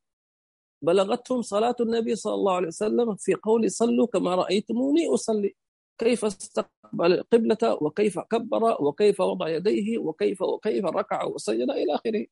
بلغتهم 0.83 1.43
صلاة 1.43 1.77
النبي 1.81 2.17
صلى 2.17 2.35
الله 2.35 2.55
عليه 2.55 2.67
وسلم 2.69 3.17
في 3.17 3.35
قول 3.35 3.71
صلوا 3.71 4.07
كما 4.07 4.35
رأيتموني 4.35 5.09
أصلي. 5.15 5.57
كيف 5.99 6.25
استقبل 6.25 7.13
القبلة 7.13 7.79
وكيف 7.83 8.19
كبر 8.19 8.83
وكيف 8.83 9.21
وضع 9.21 9.49
يديه 9.49 9.99
وكيف 9.99 10.43
وكيف 10.43 10.85
ركع 10.85 11.25
وسجد 11.25 11.71
إلى 11.71 11.95
آخره. 11.95 12.27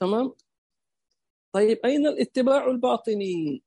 تمام؟ 0.00 0.34
طيب 1.52 1.78
أين 1.84 2.06
الاتباع 2.06 2.66
الباطني؟ 2.66 3.62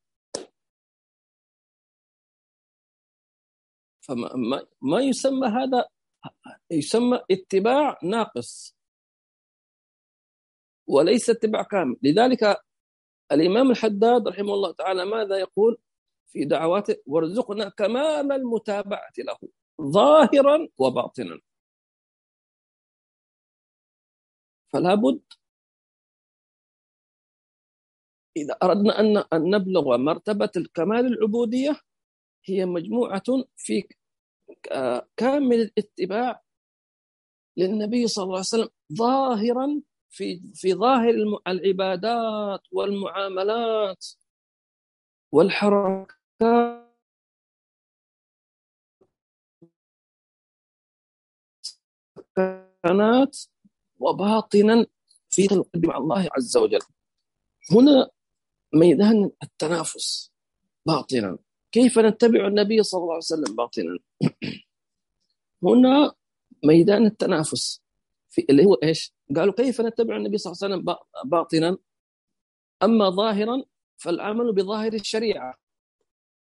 فما 4.02 4.30
ما, 4.82 5.02
يسمى 5.02 5.48
هذا 5.48 5.86
يسمى 6.72 7.20
اتباع 7.32 8.00
ناقص. 8.04 8.76
وليس 10.88 11.30
اتباع 11.30 11.63
كامل. 11.63 11.98
لذلك 12.02 12.58
الإمام 13.32 13.72
الحداد 13.72 14.28
رحمه 14.28 14.54
الله 14.54 14.72
تعالى 14.72 15.06
ماذا 15.06 15.38
يقول 15.38 15.78
في 16.28 16.46
دعواته؟ 16.46 16.96
وارزقنا 17.06 17.69
كمال 17.69 18.32
المتابعة 18.32 19.12
له 19.17 19.38
ظاهرا 19.82 20.67
وباطنا. 20.78 21.39
فلا 24.74 24.96
بد 24.96 25.22
إذا 28.38 28.58
أردنا 28.63 29.00
أن 29.34 29.50
نبلغ 29.50 29.98
مرتبة 29.98 30.52
الكمال 30.58 31.06
العبودية 31.06 31.80
هي 32.46 32.65
مجموعة 32.65 33.24
في 33.58 33.88
كامل 35.17 35.62
الاتباع 35.62 36.41
للنبي 37.58 38.08
صلى 38.08 38.24
الله 38.24 38.36
عليه 38.36 38.46
وسلم 38.46 38.69
ظاهرا 38.93 39.82
في 40.13 40.41
في 40.56 40.73
ظاهر 40.73 41.15
العبادات 41.47 42.62
والمعاملات 42.71 44.06
والحركات 45.32 46.08
كانت 52.84 53.36
وباطنا 53.99 54.86
في 55.30 55.45
القلب 55.54 55.86
مع 55.86 55.97
الله 55.97 56.30
عز 56.38 56.58
وجل. 56.58 56.80
هنا 57.71 58.10
ميدان 58.73 59.32
التنافس 59.43 60.32
باطنا. 60.86 61.38
كيف 61.71 61.99
نتبع 61.99 62.47
النبي 62.47 62.84
صلى 62.84 63.02
الله 63.02 63.13
عليه 63.13 63.17
وسلم 63.17 63.56
باطنا؟ 63.56 63.99
هنا 65.63 66.13
ميدان 66.63 67.06
التنافس. 67.06 67.83
في 68.34 68.46
اللي 68.50 68.65
هو 68.65 68.74
إيش؟ 68.74 69.13
قالوا 69.36 69.54
كيف 69.54 69.82
نتبع 69.82 70.17
النبي 70.17 70.38
صلى 70.38 70.54
الله 70.54 70.63
عليه 70.63 70.76
وسلم 70.76 70.96
باطنا 71.26 71.78
أما 72.84 73.10
ظاهرا 73.10 73.63
فالعمل 73.98 74.54
بظاهر 74.54 74.93
الشريعة. 74.93 75.56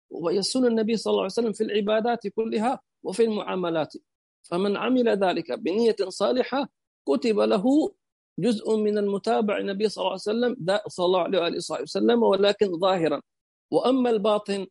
وهي 0.10 0.42
سنن 0.42 0.66
النبي 0.66 0.98
صلى 0.98 1.12
الله 1.12 1.22
عليه 1.22 1.34
وسلم 1.34 1.54
في 1.54 1.64
العبادات 1.64 2.28
كلها 2.28 2.80
وفي 3.04 3.24
المعاملات. 3.24 3.94
فمن 4.44 4.78
عمل 4.78 5.10
ذلك 5.10 5.52
بنية 5.52 5.96
صالحة 6.08 6.70
كتب 7.08 7.40
له 7.40 7.66
جزء 8.40 8.76
من 8.78 8.98
المتابع 8.98 9.58
النبي 9.58 9.90
صلى 9.90 10.02
الله 10.02 10.12
عليه 10.12 10.22
وسلم 10.22 10.52
صلى 10.88 11.06
الله 11.06 11.22
عليه 11.22 11.40
وآله 11.40 11.58
وسلم 11.82 12.24
ولكن 12.24 12.80
ظاهرا. 12.80 13.22
وأما 13.72 14.10
الباطن 14.10 14.68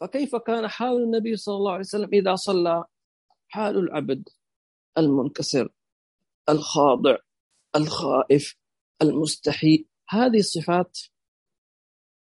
فكيف 0.00 0.36
كان 0.36 0.68
حال 0.68 0.96
النبي 1.02 1.36
صلى 1.36 1.56
الله 1.56 1.72
عليه 1.72 1.80
وسلم 1.80 2.10
إذا 2.12 2.34
صلى؟ 2.34 2.84
حال 3.48 3.78
العبد 3.78 4.28
المنكسر. 4.98 5.68
الخاضع 6.50 7.16
الخائف 7.76 8.56
المستحي. 9.02 9.86
هذه 10.08 10.38
الصفات 10.38 10.98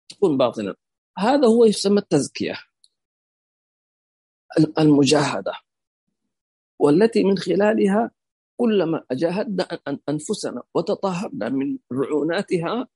تكون 0.09 0.37
باطنا 0.37 0.75
هذا 1.17 1.47
هو 1.47 1.65
يسمى 1.65 1.97
التزكية 1.99 2.59
المجاهدة 4.79 5.53
والتي 6.79 7.23
من 7.23 7.37
خلالها 7.37 8.11
كلما 8.57 9.03
جاهدنا 9.11 9.63
أنفسنا 10.09 10.63
وتطهرنا 10.73 11.49
من 11.49 11.77
رعوناتها 11.91 12.87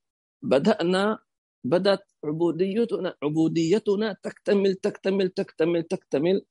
بدأنا 0.42 1.18
بدأت 1.64 2.12
عبوديتنا 2.24 3.16
عبوديتنا 3.22 4.16
تكتمل 4.22 4.74
تكتمل 4.74 5.28
تكتمل 5.28 5.82
تكتمل 5.82 6.44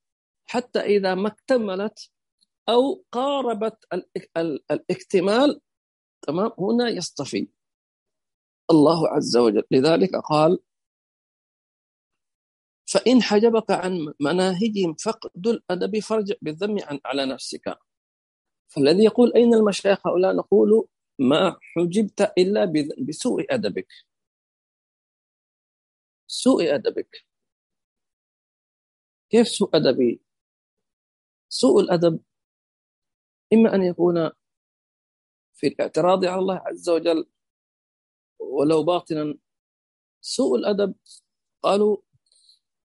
حتى 0.45 0.79
إذا 0.79 1.15
ما 1.15 1.27
اكتملت 1.27 2.11
أو 2.69 3.03
قاربت 3.11 3.85
الاكتمال 4.71 5.61
تمام؟ 6.21 6.51
هنا 6.59 6.89
يصطفي. 6.89 7.47
الله 8.71 9.07
عز 9.09 9.37
وجل. 9.37 9.63
لذلك 9.71 10.15
قال 10.15 10.59
فإن 12.85 13.21
حجبك 13.21 13.71
عن 13.71 14.13
مناهجهم 14.19 14.93
فقد 14.93 15.47
الأدب 15.47 15.99
فارجع 15.99 16.35
بالذم 16.41 16.77
عن 16.83 16.99
على 17.05 17.25
نفسك. 17.25 17.77
فالذي 18.67 19.03
يقول 19.03 19.33
أين 19.33 19.53
المشايخ 19.53 20.07
هؤلاء؟ 20.07 20.35
نقول 20.35 20.87
ما 21.19 21.57
حجبت 21.61 22.21
إلا 22.37 22.73
بسوء 23.07 23.45
أدبك. 23.53 23.87
سوء 26.27 26.75
أدبك. 26.75 27.25
كيف 29.29 29.47
سوء 29.47 29.69
أدبي؟ 29.75 30.21
سوء 31.49 31.81
الأدب 31.81 32.19
إما 33.53 33.75
أن 33.75 33.83
يكون 33.83 34.29
في 35.53 35.67
الاعتراض 35.67 36.25
على 36.25 36.39
الله 36.39 36.61
عز 36.65 36.89
وجل 36.89 37.29
ولو 38.39 38.83
باطنا 38.83 39.37
سوء 40.21 40.57
الأدب 40.57 40.95
قالوا 41.63 41.97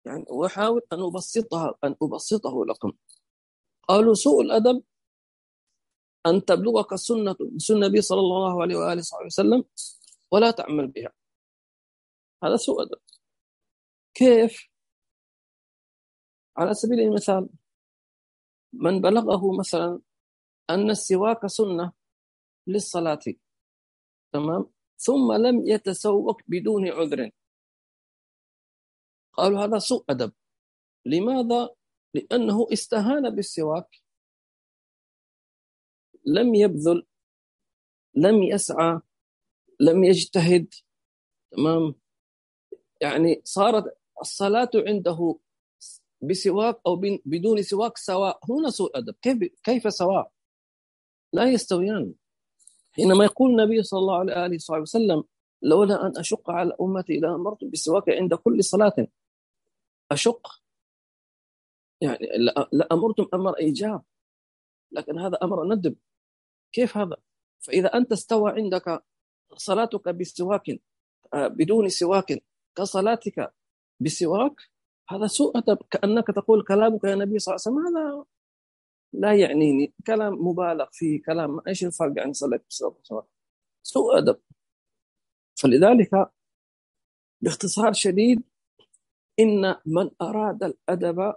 يعني 0.06 0.24
وأحاول 0.28 0.82
أن 0.92 1.00
أبسطها 1.00 1.74
أن 1.84 1.96
أبسطه 2.02 2.66
لكم. 2.66 2.92
قالوا 3.88 4.14
سوء 4.14 4.42
الأدب 4.42 4.82
أن 6.26 6.44
تبلغك 6.44 6.94
سنة 6.94 7.36
سنة 7.56 7.76
النبي 7.76 8.00
صلى 8.00 8.20
الله 8.20 8.62
عليه 8.62 8.76
وآله 8.76 9.02
وسلم 9.26 9.64
ولا 10.30 10.50
تعمل 10.50 10.86
بها. 10.86 11.12
هذا 12.44 12.56
سوء 12.56 12.82
أدب. 12.82 13.00
كيف؟ 14.14 14.68
على 16.56 16.74
سبيل 16.74 17.00
المثال 17.00 17.48
من 18.72 19.00
بلغه 19.00 19.58
مثلا 19.58 20.00
أن 20.70 20.90
السواك 20.90 21.46
سنة 21.46 21.92
للصلاة. 22.66 23.20
تمام؟ 24.32 24.70
ثم 24.98 25.32
لم 25.32 25.66
يتسوق 25.66 26.40
بدون 26.48 26.88
عذر. 26.88 27.30
قالوا 29.32 29.64
هذا 29.64 29.78
سوء 29.78 30.04
أدب. 30.10 30.32
لماذا؟ 31.06 31.74
لأنه 32.14 32.66
استهان 32.72 33.30
بالسواك. 33.30 34.02
لم 36.26 36.54
يبذل 36.54 37.06
لم 38.14 38.42
يسعى 38.42 39.00
لم 39.80 40.04
يجتهد. 40.04 40.74
تمام؟ 41.50 41.94
يعني 43.00 43.40
صارت 43.44 43.98
الصلاة 44.20 44.70
عنده 44.74 45.38
بسواك 46.22 46.80
أو 46.86 46.96
بدون 47.24 47.62
سواك 47.62 47.96
سواء. 47.98 48.40
هنا 48.50 48.70
سوء 48.70 48.98
أدب. 48.98 49.14
كيف 49.22 49.38
كيف 49.62 49.92
سواء؟ 49.94 50.33
لا 51.34 51.44
يستويان. 51.50 52.14
حينما 52.92 53.24
يقول 53.24 53.50
النبي 53.50 53.82
صلى 53.82 53.98
الله 53.98 54.16
عليه 54.32 54.58
وسلم 54.70 55.24
لولا 55.62 56.06
أن 56.06 56.18
أشق 56.18 56.50
على 56.50 56.76
أمتي 56.80 57.16
لأمرت 57.20 57.64
بالسواك 57.64 58.08
عند 58.08 58.34
كل 58.34 58.64
صلاة. 58.64 59.08
أشق؟ 60.10 60.62
يعني 62.00 62.18
لأمرتم 62.72 63.26
أمر 63.34 63.58
إيجاب 63.58 64.02
لكن 64.92 65.18
هذا 65.18 65.38
أمر 65.42 65.64
ندب. 65.74 65.96
كيف 66.72 66.96
هذا؟ 66.96 67.16
فإذا 67.60 67.88
أنت 67.88 68.12
استوى 68.12 68.52
عندك 68.52 69.04
صلاتك 69.56 70.08
بسواك 70.08 70.80
بدون 71.34 71.88
سواك 71.88 72.44
كصلاتك 72.74 73.54
بسواك 74.00 74.56
هذا 75.08 75.26
سوء 75.26 75.58
أدب. 75.58 75.78
كأنك 75.90 76.26
تقول 76.26 76.64
كلامك 76.64 77.04
يا 77.04 77.14
نبي 77.14 77.38
صلى 77.38 77.54
الله 77.54 77.62
عليه 77.66 77.76
وسلم 77.76 77.96
هذا 77.96 78.24
لا 79.14 79.32
يعنيني. 79.34 79.94
كلام 80.06 80.34
مبالغ 80.46 80.86
فيه 80.92 81.22
كلام 81.22 81.60
إيش 81.68 81.84
الفرق 81.84 82.14
عن 82.18 82.32
صلاة 82.32 82.60
سوء 83.82 84.18
أدب. 84.18 84.40
فلذلك 85.54 86.30
باختصار 87.40 87.92
شديد 87.92 88.42
إن 89.40 89.76
من 89.86 90.10
أراد 90.22 90.62
الأدب 90.62 91.34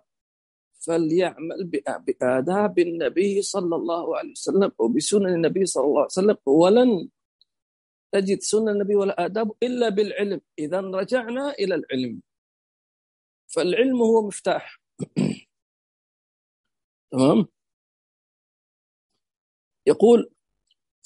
فليعمل 0.80 1.60
بآداب 2.06 2.80
النبي 2.80 3.42
صلى 3.42 3.76
الله 3.76 4.18
عليه 4.18 4.32
وسلم 4.32 4.72
وبسنن 4.80 5.34
النبي 5.34 5.66
صلى 5.66 5.84
الله 5.84 6.00
عليه 6.00 6.06
وسلم. 6.06 6.38
ولن 6.46 7.10
تجد 8.12 8.40
سنة 8.40 8.72
النبي 8.72 8.96
ولا 8.96 9.26
آداب 9.26 9.52
إلا 9.64 9.90
بالعلم. 9.90 10.42
إذا 10.60 10.80
رجعنا 10.82 11.52
إلى 11.52 11.76
العلم. 11.76 12.22
فالعلم 13.48 14.02
هو 14.02 14.28
مفتاح. 14.28 14.82
تمام؟ 17.12 17.48
يقول 19.88 20.32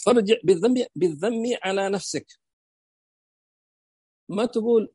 فارجع 0.05 0.35
بالذم 0.43 0.85
بالذم 0.95 1.43
على 1.63 1.89
نفسك. 1.89 2.27
ما 4.29 4.45
تقول 4.45 4.93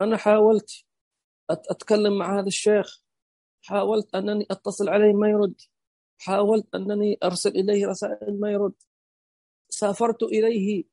أنا 0.00 0.16
حاولت 0.16 0.84
أتكلم 1.50 2.18
مع 2.18 2.38
هذا 2.40 2.46
الشيخ 2.46 3.02
حاولت 3.62 4.14
أنني 4.14 4.46
أتصل 4.50 4.88
عليه 4.88 5.12
ما 5.12 5.30
يرد 5.30 5.60
حاولت 6.18 6.74
أنني 6.74 7.18
أرسل 7.24 7.50
إليه 7.50 7.86
رسائل 7.86 8.40
ما 8.40 8.50
يرد. 8.52 8.74
سافرت 9.68 10.22
إليه 10.22 10.84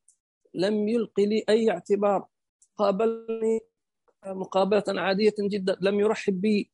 لم 0.54 0.88
يلقي 0.88 1.26
لي 1.26 1.44
أي 1.48 1.70
اعتبار. 1.70 2.26
قابلني 2.76 3.60
مقابلة 4.26 4.84
عادية 4.88 5.34
جدا 5.40 5.76
لم 5.80 6.00
يرحب 6.00 6.40
بي 6.40 6.70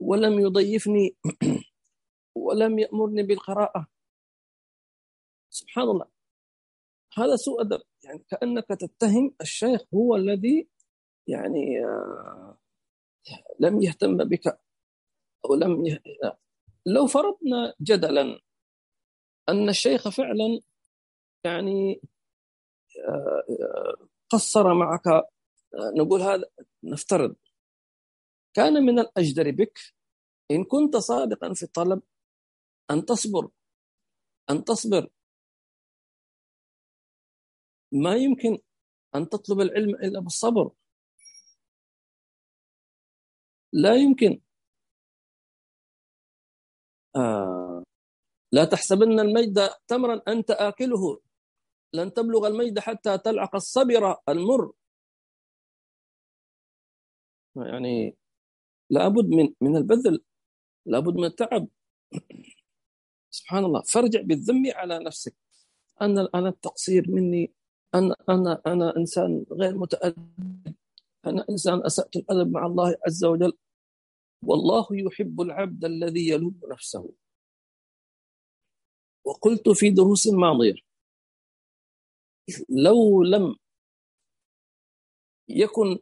ولم 0.00 0.38
يضيفني 0.40 1.16
ولم 2.34 2.78
يأمرني 2.78 3.22
بالقراءة. 3.22 3.97
سبحان 5.58 5.84
الله. 5.84 6.06
هذا 7.18 7.36
سوء 7.36 7.60
أدب. 7.60 7.82
يعني 8.04 8.24
كأنك 8.30 8.66
تتهم 8.68 9.34
الشيخ 9.40 9.80
هو 9.94 10.16
الذي 10.16 10.68
يعني 11.26 11.84
آه، 11.84 12.58
لم 13.60 13.82
يهتم 13.82 14.16
بك 14.16 14.46
أو 15.44 15.54
لم 15.54 15.86
يه... 15.86 16.02
لو 16.86 17.06
فرضنا 17.06 17.74
جدلا 17.80 18.40
أن 19.48 19.68
الشيخ 19.68 20.08
فعلا 20.08 20.60
يعني 21.44 22.00
قصر 24.30 24.74
معك 24.74 25.06
نقول 25.96 26.20
هذا 26.20 26.44
نفترض. 26.82 27.36
كان 28.54 28.72
من 28.72 28.98
الأجدر 28.98 29.50
بك 29.50 29.78
إن 30.50 30.64
كنت 30.64 30.96
صادقا 30.96 31.54
في 31.54 31.62
الطلب 31.62 32.02
أن 32.90 33.04
تصبر 33.04 33.50
أن 34.50 34.64
تصبر. 34.64 35.10
ما 37.92 38.14
يمكن 38.16 38.58
أن 39.14 39.28
تطلب 39.28 39.60
العلم 39.60 39.94
إلا 39.94 40.20
بالصبر. 40.20 40.70
لا 43.72 43.94
يمكن. 43.94 44.40
آه. 47.16 47.84
لا 48.52 48.64
تحسبن 48.64 49.20
المجد 49.20 49.70
تمرا 49.88 50.22
أنت 50.28 50.50
آكله. 50.50 51.20
لن 51.94 52.14
تبلغ 52.14 52.46
المجد 52.46 52.78
حتى 52.78 53.18
تلعق 53.18 53.54
الصبر 53.54 54.16
المر. 54.28 54.72
يعني 57.56 58.16
لابد 58.90 59.26
من 59.28 59.54
من 59.60 59.76
البذل. 59.76 60.24
لابد 60.86 61.14
من 61.14 61.24
التعب. 61.24 61.68
سبحان 63.30 63.64
الله. 63.64 63.82
فارجع 63.82 64.20
بالذم 64.20 64.62
على 64.74 64.98
نفسك. 64.98 65.36
أنا 66.00 66.28
أنا 66.34 66.48
التقصير 66.48 67.04
مني 67.10 67.52
أنا 67.94 68.16
أنا 68.28 68.62
أنا 68.66 68.96
إنسان 68.96 69.46
غير 69.52 69.78
متأدب. 69.78 70.74
أنا 71.26 71.44
إنسان 71.50 71.86
أسأت 71.86 72.16
الأدب 72.16 72.50
مع 72.50 72.66
الله 72.66 72.96
عز 73.06 73.24
وجل. 73.24 73.52
والله 74.44 74.86
يحب 74.90 75.40
العبد 75.40 75.84
الذي 75.84 76.28
يلوم 76.28 76.60
نفسه. 76.72 77.12
وقلت 79.24 79.68
في 79.68 79.90
دروس 79.90 80.26
ماضية 80.26 80.74
لو 82.68 83.22
لم 83.22 83.56
يكن 85.48 85.98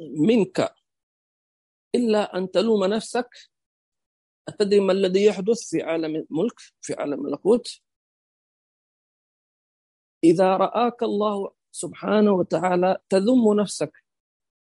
منك 0.00 0.74
إلا 1.94 2.36
أن 2.38 2.50
تلوم 2.50 2.84
نفسك 2.84 3.28
أتدري 4.48 4.80
ما 4.80 4.92
الذي 4.92 5.24
يحدث 5.24 5.70
في 5.70 5.82
عالم 5.82 6.16
الملك 6.16 6.58
في 6.80 6.94
عالم 6.94 7.12
الملكوت 7.26 7.80
إذا 10.24 10.56
رآك 10.56 11.02
الله 11.02 11.50
سبحانه 11.70 12.32
وتعالى 12.32 12.96
تذم 13.08 13.54
نفسك. 13.60 13.92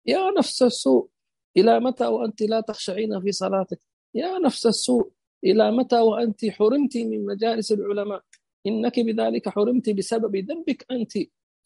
يا 0.07 0.31
نفس 0.39 0.63
السوء 0.63 1.09
إلى 1.57 1.81
متى 1.81 2.07
وأنت 2.07 2.43
لا 2.43 2.61
تخشعين 2.61 3.21
في 3.21 3.33
صلاتك؟ 3.33 3.81
يا 4.15 4.39
نفس 4.39 4.67
السوء 4.67 5.11
إلى 5.45 5.71
متى 5.71 6.01
وأنت 6.01 6.47
حرمت 6.47 6.97
من 6.97 7.27
مجالس 7.27 7.73
العلماء؟ 7.73 8.23
إنك 8.67 9.01
بذلك 9.01 9.49
حرمت 9.49 9.91
بسبب 9.91 10.37
ذنبك 10.37 10.87
أنت. 10.91 11.13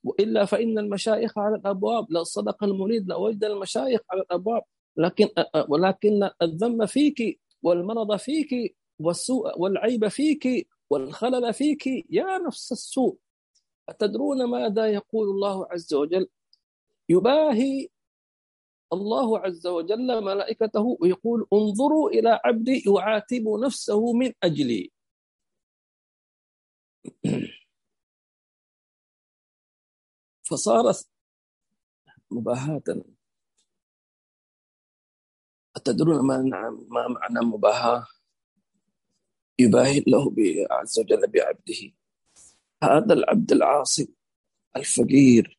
وإلا 0.04 0.44
فإن 0.44 0.78
المشايخ 0.78 1.38
على 1.38 1.56
الأبواب 1.56 2.06
لو 2.12 2.24
صدق 2.24 2.64
المريد 2.64 3.08
لوجد 3.08 3.44
المشايخ 3.44 4.00
على 4.10 4.20
الأبواب 4.20 4.62
لكن 4.96 5.28
ولكن 5.68 6.30
الذم 6.42 6.86
فيك 6.86 7.40
والمرض 7.62 8.16
فيك 8.16 8.76
والسوء 8.98 9.60
والعيب 9.60 10.08
فيك 10.08 10.68
والخلل 10.90 11.54
فيك 11.54 11.86
يا 12.10 12.38
نفس 12.38 12.72
السوء. 12.72 13.16
أتدرون 13.88 14.44
ماذا 14.44 14.86
يقول 14.86 15.28
الله 15.28 15.66
عز 15.70 15.94
وجل؟ 15.94 16.28
يباهي 17.08 17.88
الله 18.92 19.38
عز 19.38 19.66
وجل 19.66 20.24
ملائكته 20.24 20.96
ويقول 21.00 21.46
انظروا 21.52 22.10
إلى 22.10 22.40
عبدي 22.44 22.82
يعاتب 22.86 23.48
نفسه 23.48 24.12
من 24.12 24.32
أجلي. 24.42 24.92
فصارت 30.42 31.08
مباهاة. 32.30 32.82
أتدرون 35.76 36.26
ما 36.26 36.38
ما 36.88 37.08
معنى 37.08 37.40
مباهاة؟ 37.46 38.06
يباهي 39.58 39.98
الله 39.98 40.34
عز 40.70 40.98
وجل 40.98 41.26
بعبده. 41.26 41.92
هذا 42.82 43.14
العبد 43.14 43.52
العاصي 43.52 44.14
الفقير. 44.76 45.58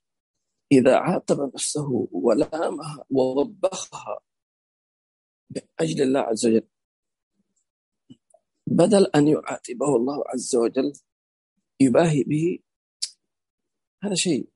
إذا 0.71 0.97
عاتب 0.97 1.51
نفسه 1.55 2.07
ولامها 2.12 3.05
ووبخها 3.09 4.19
من 5.49 5.62
أجل 5.79 6.01
الله 6.01 6.19
عز 6.19 6.45
وجل 6.45 6.67
بدل 8.67 9.05
أن 9.15 9.27
يعاتبه 9.27 9.95
الله 9.95 10.23
عز 10.27 10.55
وجل 10.55 10.93
يباهي 11.79 12.23
به 12.23 12.59
هذا 14.03 14.15
شيء. 14.15 14.49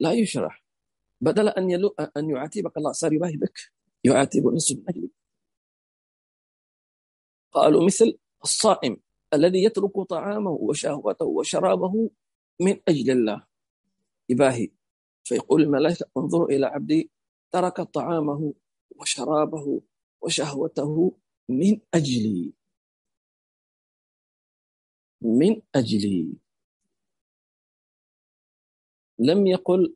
لا 0.00 0.12
يشرح. 0.12 0.64
بدل 1.20 1.48
أن 1.48 1.70
يلو 1.70 1.88
أن 2.16 2.30
يعاتبك 2.30 2.76
الله 2.76 2.92
صار 2.92 3.12
يباهي 3.12 3.36
بك 3.36 3.58
يعاتب 4.04 4.46
نفسه 4.46 4.76
من 4.76 4.88
أجلك. 4.88 5.21
قالوا 7.52 7.86
مثل 7.86 8.18
الصائم 8.44 8.96
الذي 9.34 9.64
يترك 9.64 10.00
طعامه 10.00 10.50
وشهوته 10.50 11.26
وشرابه 11.26 12.10
من 12.60 12.80
أجل 12.88 13.10
الله. 13.10 13.46
يباهي 14.28 14.70
فيقول 15.24 15.62
الملائكة 15.62 16.06
انظروا 16.16 16.48
إلى 16.48 16.66
عبدي 16.66 17.10
ترك 17.50 17.80
طعامه 17.80 18.54
وشرابه 18.96 19.82
وشهوته 20.20 21.16
من 21.48 21.80
أجلي. 21.94 22.52
من 25.22 25.62
أجلي. 25.74 26.32
لم 29.18 29.46
يقل 29.46 29.94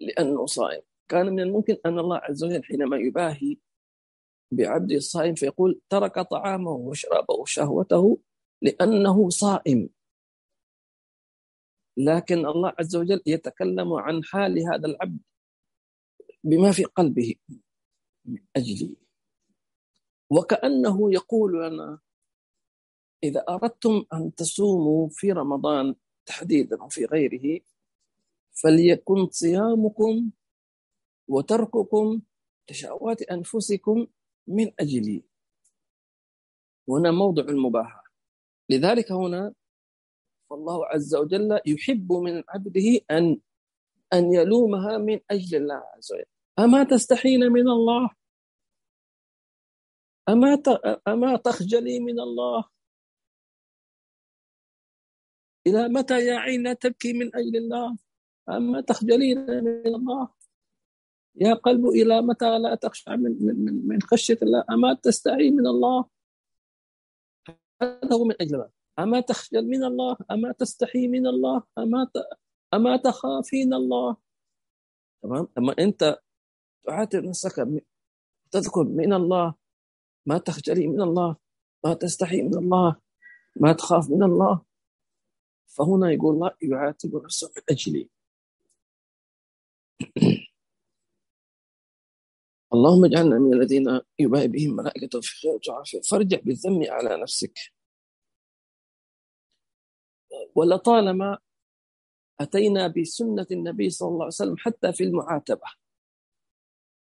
لأنه 0.00 0.46
صائم. 0.46 0.82
كان 1.08 1.26
من 1.26 1.40
الممكن 1.40 1.76
أن 1.86 1.98
الله 1.98 2.16
عز 2.16 2.44
وجل 2.44 2.64
حينما 2.64 2.96
يباهي 2.96 3.56
بعبد 4.52 4.92
الصائم 4.92 5.34
فيقول 5.34 5.80
ترك 5.88 6.18
طعامه 6.20 6.70
وشرابه 6.70 7.34
وشهوته 7.34 8.18
لأنه 8.62 9.28
صائم. 9.28 9.88
لكن 11.96 12.46
الله 12.46 12.72
عز 12.78 12.96
وجل 12.96 13.22
يتكلم 13.26 13.92
عن 13.92 14.24
حال 14.24 14.58
هذا 14.58 14.86
العبد 14.86 15.20
بما 16.44 16.72
في 16.72 16.84
قلبه 16.84 17.34
من 18.24 18.38
أجلي 18.56 18.96
وكأنه 20.30 21.12
يقول 21.12 21.52
لنا 21.66 21.98
إذا 23.24 23.44
أردتم 23.48 24.04
أن 24.12 24.34
تصوموا 24.34 25.08
في 25.08 25.32
رمضان 25.32 25.94
تحديدا 26.26 26.82
وفي 26.82 27.04
غيره 27.04 27.60
فليكن 28.52 29.28
صيامكم 29.30 30.30
وترككم 31.28 32.22
لشهوات 32.70 33.22
أنفسكم 33.22 34.06
من 34.46 34.72
أجلي 34.80 35.22
هنا 36.88 37.10
موضع 37.10 37.42
المباحة 37.42 38.04
لذلك 38.70 39.12
هنا 39.12 39.54
فالله 40.50 40.86
عز 40.86 41.14
وجل 41.14 41.60
يحب 41.66 42.12
من 42.12 42.42
عبده 42.48 43.00
أن 43.10 43.40
أن 44.12 44.32
يلومها 44.32 44.98
من 44.98 45.20
أجل 45.30 45.56
الله 45.56 45.74
عز 45.74 46.12
وجل. 46.12 46.24
أما 46.58 46.84
تستحين 46.84 47.40
من 47.40 47.68
الله؟ 47.68 48.10
أما 50.28 50.62
أما 51.08 51.36
تخجلي 51.36 52.00
من 52.00 52.20
الله؟ 52.20 52.64
إلى 55.66 55.88
متى 55.88 56.26
يا 56.26 56.36
عين 56.38 56.78
تبكي 56.78 57.12
من 57.12 57.36
أجل 57.36 57.56
الله؟ 57.56 57.96
أما 58.48 58.80
تخجلين 58.80 59.38
من 59.64 59.94
الله؟ 59.94 60.28
يا 61.36 61.54
قلب 61.54 61.86
إلى 61.86 62.22
متى 62.22 62.58
لا 62.58 62.74
تخشى 62.74 63.10
من 63.10 63.36
من 63.40 63.88
من 63.88 64.02
خشية 64.02 64.38
الله؟ 64.42 64.64
أما 64.70 64.94
تستحي 64.94 65.50
من 65.50 65.66
الله. 65.66 66.04
هذا 67.82 68.12
هو 68.12 68.24
من 68.24 68.34
أجل 68.40 68.68
أما 68.98 69.20
تخجل 69.20 69.68
من 69.68 69.84
الله 69.84 70.16
أما 70.30 70.52
تستحي 70.52 71.08
من 71.08 71.26
الله 71.26 71.62
أما 71.78 72.10
أما 72.74 72.96
تخافين 72.96 73.74
الله. 73.74 74.16
تمام؟ 75.22 75.48
أما 75.58 75.74
أنت 75.78 76.18
تعاتب 76.86 77.24
نفسك 77.24 77.82
تذكر 78.50 78.84
من 78.84 79.12
الله. 79.12 79.54
ما 80.26 80.38
تخجلي 80.38 80.88
من 80.88 81.02
الله. 81.02 81.36
ما 81.84 81.94
تستحي 81.94 82.42
من 82.42 82.58
الله. 82.58 82.96
ما 83.56 83.72
تخاف 83.72 84.10
من 84.10 84.22
الله. 84.22 84.72
فهنا 85.76 86.10
يقول 86.12 86.34
الله 86.34 86.50
يعاتب 86.62 87.24
نفسه 87.24 87.52
من 87.56 87.62
أجلي 87.70 88.08
اللهم 92.74 93.04
اجعلنا 93.04 93.38
من 93.38 93.54
الذين 93.54 94.00
يباهي 94.18 94.48
بهم 94.48 94.76
ملائكة 94.76 95.20
في 95.20 95.36
خير 95.36 95.58
وعافية. 95.68 96.00
فارجع 96.00 96.38
بالذم 96.44 96.84
على 96.88 97.22
نفسك. 97.22 97.58
ولطالما 100.54 101.38
أتينا 102.40 102.88
بسنة 102.88 103.46
النبي 103.50 103.90
صلى 103.90 104.08
الله 104.08 104.24
عليه 104.24 104.26
وسلم 104.26 104.56
حتى 104.58 104.92
في 104.92 105.04
المعاتبة. 105.04 105.66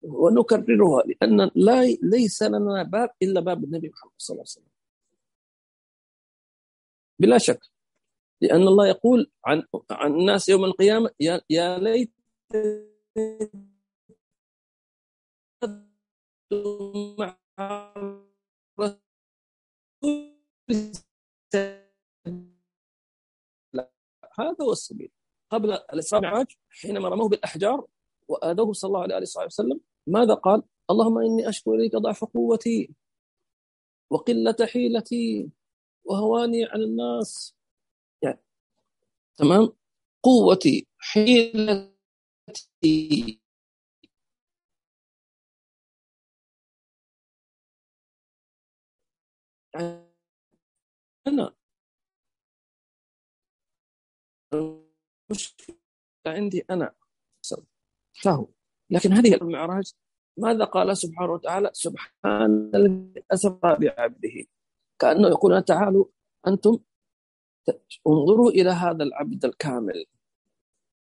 ونكررها 0.03 1.03
لأن 1.03 1.51
لا 1.55 1.85
ليس 2.03 2.43
لنا 2.43 2.83
باب 2.83 3.11
إلا 3.23 3.41
باب 3.41 3.65
النبي 3.65 3.89
محمد 3.89 4.13
صلى 4.17 4.35
الله 4.35 4.45
عليه 4.49 4.51
وسلم. 4.51 4.73
بلا 7.19 7.39
شك. 7.39 7.61
لأن 8.41 8.63
الله 8.63 8.89
يقول 8.89 9.31
عن 9.45 9.63
عن 9.91 10.15
الناس 10.15 10.49
يوم 10.49 10.65
القيامة 10.65 11.11
يا, 11.21 11.41
يا 11.51 11.79
ليت 11.79 12.13
مع 16.53 17.37
هذا 24.39 24.57
هو 24.63 24.73
السبيل. 24.73 25.11
قبل 25.51 25.73
الإسراء 25.73 26.23
والمعراج 26.23 26.47
حينما 26.71 27.09
رموه 27.09 27.29
بالأحجار 27.29 27.87
وآذوه 28.29 28.73
صلى 28.73 28.89
الله 28.89 29.03
عليه 29.03 29.27
وسلم 29.47 29.81
ماذا 30.07 30.35
قال؟ 30.35 30.63
اللهم 30.91 31.19
إني 31.19 31.49
أشكو 31.49 31.75
إليك 31.75 31.97
ضعف 31.97 32.25
قوتي 32.25 32.91
وقلة 34.11 34.57
حيلتي 34.73 35.51
وهواني 36.05 36.65
على 36.65 36.85
الناس. 36.85 37.55
يعني 38.23 38.43
تمام؟ 39.37 39.73
قوتي 40.23 40.87
حيلتي. 40.99 41.89
أنا 49.79 51.55
المشكلة 54.55 55.77
عندي 56.27 56.65
أنا. 56.71 56.95
فهو. 58.23 58.47
لكن 58.91 59.13
هذه 59.13 59.35
المعراج 59.35 59.93
ماذا 60.37 60.65
قال 60.65 60.97
سبحانه 60.97 61.33
وتعالى؟ 61.33 61.71
سبحان 61.73 62.71
الذي 62.75 63.25
بعبده. 63.63 64.45
كأنه 64.99 65.29
يقول 65.29 65.63
تعالوا 65.63 66.05
أنتم 66.47 66.79
انظروا 68.07 68.51
إلى 68.51 68.71
هذا 68.71 69.05
العبد 69.05 69.45
الكامل. 69.45 70.07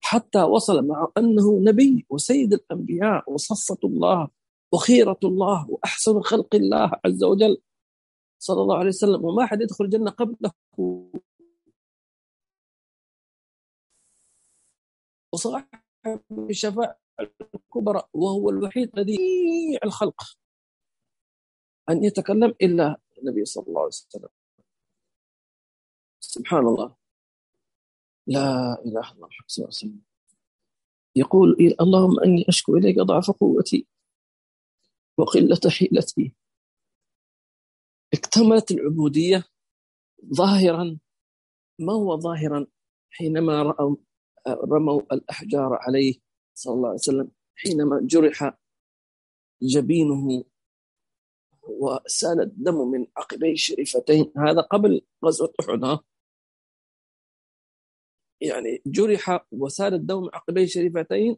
حتى 0.01 0.43
وصل 0.43 0.87
مع 0.87 1.11
أنه 1.17 1.59
نبي 1.59 2.05
وسيد 2.09 2.53
الأنبياء 2.53 3.31
وصفة 3.31 3.77
الله 3.83 4.29
وخيرة 4.71 5.19
الله 5.23 5.71
وأحسن 5.71 6.21
خلق 6.21 6.55
الله 6.55 6.91
عز 7.05 7.23
وجل. 7.23 7.61
صلى 8.39 8.61
الله 8.61 8.77
عليه 8.77 8.87
وسلم 8.87 9.25
وما 9.25 9.45
حد 9.45 9.61
يدخل 9.61 9.85
الجنة 9.85 10.11
قبله. 10.11 10.51
وصاحب 15.33 15.69
الشفاعة 16.49 16.99
الكبرى 17.19 18.03
وهو 18.13 18.49
الوحيد 18.49 18.97
الذي 18.97 19.17
الخلق. 19.83 20.21
أن 21.89 22.03
يتكلم 22.03 22.55
إلا 22.61 23.01
النبي 23.17 23.45
صلى 23.45 23.65
الله 23.67 23.79
عليه 23.79 23.87
وسلم. 23.87 24.29
سبحان 26.19 26.67
الله. 26.67 26.95
لا 28.27 28.79
إله 28.85 29.11
إلا 29.11 29.25
الله 29.25 29.29
صلى 29.47 29.63
الله 29.63 29.67
عليه 29.67 29.67
وسلم. 29.67 30.01
يقول 31.15 31.57
اللهم 31.81 32.19
أني 32.19 32.45
أشكو 32.49 32.77
إليك 32.77 32.99
ضعف 32.99 33.31
قوتي 33.31 33.87
وقلة 35.17 35.59
حيلتي. 35.79 36.35
اكتملت 38.13 38.71
العبودية 38.71 39.43
ظاهرا 40.33 40.99
ما 41.79 41.93
هو 41.93 42.19
ظاهرا؟ 42.19 42.67
حينما 43.09 43.63
رأوا 43.63 43.95
رموا 44.47 45.01
الأحجار 45.13 45.73
عليه 45.81 46.15
صلى 46.53 46.73
الله 46.73 46.87
عليه 46.87 46.99
وسلم 46.99 47.31
حينما 47.55 47.99
جرح 48.03 48.57
جبينه 49.61 50.43
وسال 51.63 52.41
الدم 52.41 52.91
من 52.91 53.07
عقبيه 53.17 53.51
الشريفتين 53.51 54.31
هذا 54.37 54.61
قبل 54.61 55.01
غزوة 55.25 55.53
أحد 55.59 55.99
يعني 58.41 58.81
جرح 58.85 59.45
وسال 59.51 59.93
الدم 59.93 60.21
من 60.21 60.29
عقبيه 60.33 60.63
الشريفتين 60.63 61.37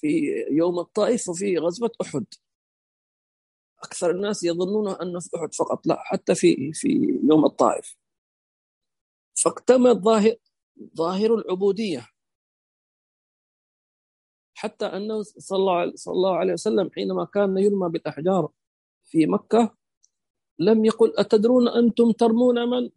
في 0.00 0.08
يوم 0.50 0.78
الطائف 0.78 1.28
وفي 1.28 1.58
غزوة 1.58 1.90
أحد. 2.02 2.26
أكثر 3.82 4.10
الناس 4.10 4.44
يظنون 4.44 4.88
أنه 4.88 5.20
في 5.20 5.36
أحد 5.36 5.54
فقط 5.54 5.86
لا 5.86 5.96
حتى 5.98 6.34
في 6.34 6.72
في 6.72 6.88
يوم 7.30 7.44
الطائف. 7.44 7.96
فاكتمل 9.44 9.94
ظاهر 9.94 10.36
ظاهر 10.96 11.34
العبودية. 11.34 12.08
حتى 14.54 14.86
أنه 14.86 15.22
صلى 15.22 15.58
الله, 15.58 15.92
صلى 15.94 16.12
الله 16.12 16.36
عليه 16.36 16.52
وسلم 16.52 16.90
حينما 16.90 17.24
كان 17.24 17.58
يرمى 17.58 17.88
بالأحجار 17.88 18.52
في 19.04 19.26
مكة 19.26 19.76
لم 20.58 20.84
يقل 20.84 21.12
أتدرون 21.18 21.68
أنتم 21.68 22.12
ترمون 22.12 22.68
من؟ 22.70 22.90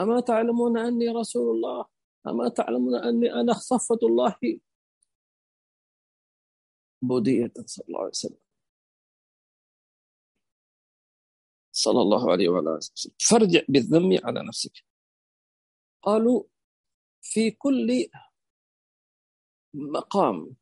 أما 0.00 0.20
تعلمون 0.20 0.78
أني 0.78 1.08
رسول 1.08 1.56
الله؟ 1.56 1.86
أما 2.26 2.48
تعلمون 2.48 2.94
أني 2.94 3.32
أنا 3.32 3.52
صفة 3.52 3.98
الله؟ 4.02 4.36
عبودية 7.02 7.52
صلى 7.66 7.84
الله 7.88 8.00
عليه 8.00 8.08
وسلم. 8.08 8.45
صلى 11.76 12.00
الله 12.02 12.32
عليه 12.32 12.48
وعلى 12.48 12.68
آله 12.70 12.76
وسلم. 12.76 13.12
فارجع 13.30 13.60
بالذم 13.68 14.18
على 14.24 14.40
نفسك. 14.48 14.84
قالوا 16.02 16.44
في 17.22 17.50
كل 17.50 18.08
مقام 19.74 20.56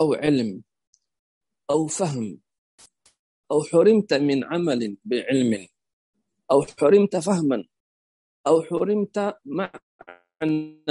أو 0.00 0.14
علم 0.14 0.62
أو 1.70 1.86
فهم 1.86 2.40
أو 3.50 3.62
حرمت 3.62 4.14
من 4.14 4.44
عمل 4.44 4.96
بعلم 5.04 5.68
أو 6.50 6.62
حرمت 6.62 7.16
فهما 7.16 7.64
أو 8.46 8.62
حرمت 8.62 9.36
معنى 9.44 10.84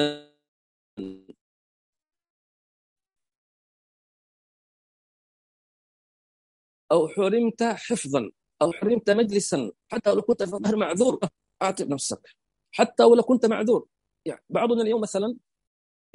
أو 6.91 7.07
حرمت 7.07 7.63
حفظا 7.63 8.31
أو 8.61 8.71
حرمت 8.71 9.09
مجلسا 9.09 9.71
حتى 9.91 10.13
لو 10.13 10.21
كنت 10.21 10.43
في 10.43 10.53
الظهر 10.53 10.75
معذور 10.75 11.19
اعتب 11.61 11.89
نفسك. 11.89 12.29
حتى 12.71 13.03
ولو 13.03 13.23
كنت 13.23 13.45
معذور. 13.45 13.87
يعني 14.25 14.43
بعضنا 14.49 14.81
اليوم 14.81 15.01
مثلا 15.01 15.37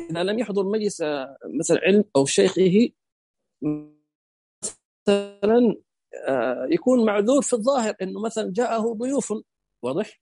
إذا 0.01 0.23
لم 0.23 0.39
يحضر 0.39 0.65
مجلس 0.65 1.03
مثلا 1.61 1.81
علم 1.83 2.05
أو 2.17 2.27
شيخه 2.27 2.89
مثلا 5.09 5.77
آه، 6.29 6.67
يكون 6.71 7.05
معذور 7.05 7.43
في 7.43 7.53
الظاهر 7.53 7.95
إنه 8.03 8.21
مثلا 8.21 8.53
جاءه 8.53 8.93
ضيوف. 8.93 9.33
واضح؟ 9.83 10.21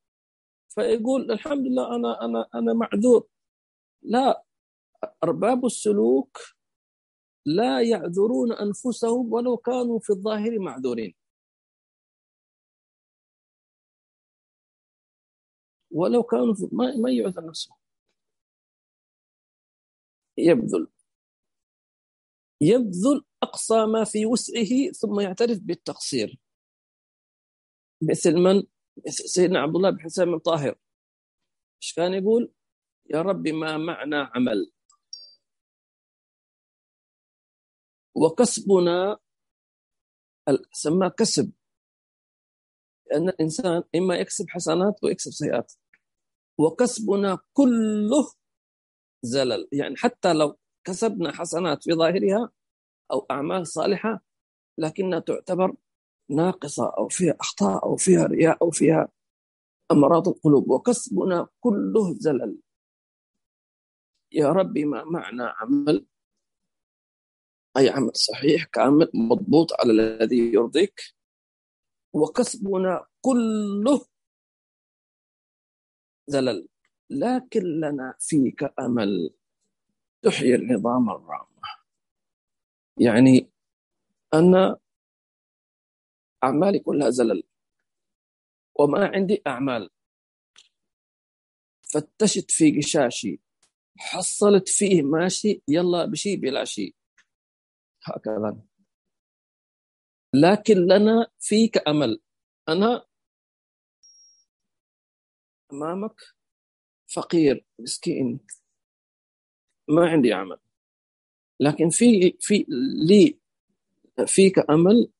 فيقول 0.74 1.30
الحمد 1.30 1.66
لله 1.66 1.96
أنا 1.96 2.24
أنا 2.24 2.48
أنا 2.54 2.72
معذور. 2.72 3.26
لا 4.02 4.44
أرباب 5.24 5.66
السلوك 5.66 6.38
لا 7.46 7.82
يعذرون 7.82 8.52
أنفسهم 8.52 9.32
ولو 9.32 9.56
كانوا 9.56 9.98
في 9.98 10.10
الظاهر 10.10 10.58
معذورين. 10.58 11.14
ولو 15.90 16.22
كانوا 16.22 16.54
ما 16.72 16.96
ما 16.96 17.10
يعذر 17.12 17.46
نفسه. 17.46 17.76
يبذل. 20.38 20.88
يبذل 22.60 23.24
أقصى 23.42 23.86
ما 23.86 24.04
في 24.04 24.26
وسعه 24.26 24.92
ثم 24.92 25.20
يعترف 25.20 25.58
بالتقصير. 25.58 26.38
مثل 28.02 28.34
من 28.34 28.62
سيدنا 29.08 29.60
عبد 29.60 29.76
الله 29.76 29.90
بن 29.90 30.00
حسين 30.00 30.24
بن 30.24 30.38
طاهر. 30.38 30.78
إيش 31.82 31.94
كان 31.94 32.14
يقول؟ 32.14 32.52
يا 33.10 33.22
ربي 33.22 33.52
ما 33.52 33.76
معنى 33.78 34.16
عمل. 34.16 34.72
وكسبنا 38.14 39.18
سماه 40.72 41.08
كسب. 41.08 41.52
لأن 43.10 43.28
الإنسان 43.28 43.82
إما 43.94 44.16
يكسب 44.16 44.48
حسنات 44.48 45.04
ويكسب 45.04 45.30
سيئات. 45.30 45.72
وكسبنا 46.60 47.38
كله 47.52 48.32
زلل. 49.22 49.68
يعني 49.72 49.96
حتى 49.96 50.32
لو 50.32 50.58
كسبنا 50.84 51.32
حسنات 51.32 51.84
في 51.84 51.92
ظاهرها 51.92 52.50
أو 53.12 53.26
أعمال 53.30 53.66
صالحة 53.66 54.24
لكنها 54.78 55.18
تعتبر 55.18 55.74
ناقصة 56.30 56.94
أو 56.98 57.08
فيها 57.08 57.36
أخطاء 57.40 57.84
أو 57.84 57.96
فيها 57.96 58.26
رياء 58.26 58.62
أو 58.62 58.70
فيها 58.70 59.08
أمراض 59.92 60.28
القلوب. 60.28 60.70
وكسبنا 60.70 61.48
كله 61.60 62.14
زلل. 62.14 62.58
يا 64.32 64.52
ربي 64.52 64.84
ما 64.84 65.04
معنى 65.04 65.42
عمل؟ 65.42 66.06
أي 67.76 67.88
عمل 67.88 68.10
صحيح 68.14 68.64
كعمل 68.64 69.10
مضبوط 69.14 69.72
على 69.80 69.92
الذي 69.92 70.52
يرضيك. 70.52 71.00
وكسبنا 72.12 73.06
كله 73.20 74.09
زلل. 76.26 76.68
لكن 77.10 77.60
لنا 77.62 78.14
فيك 78.20 78.80
أمل. 78.80 79.34
تحيي 80.22 80.54
العظام 80.54 81.10
الرامة 81.10 81.50
يعني 82.98 83.50
أنا 84.34 84.78
أعمالي 86.44 86.78
كلها 86.78 87.10
زلل. 87.10 87.42
وما 88.74 89.06
عندي 89.06 89.42
أعمال. 89.46 89.90
فتشت 91.82 92.50
في 92.50 92.78
قشاشي. 92.78 93.40
حصلت 93.98 94.68
فيه 94.68 95.02
ماشي. 95.02 95.62
يلا 95.68 96.04
بشي 96.04 96.36
بلا 96.36 96.64
شيء 96.64 96.94
هكذا. 98.04 98.62
لكن 100.34 100.74
لنا 100.74 101.26
فيك 101.38 101.88
أمل. 101.88 102.20
أنا 102.68 103.06
أمامك 105.72 106.16
فقير 107.14 107.66
مسكين. 107.80 108.40
ما 109.88 110.10
عندي 110.10 110.32
عمل. 110.32 110.58
لكن 111.60 111.88
في 111.90 112.36
في 112.40 112.66
لي 113.08 113.38
فيك 114.26 114.70
أمل. 114.70 115.12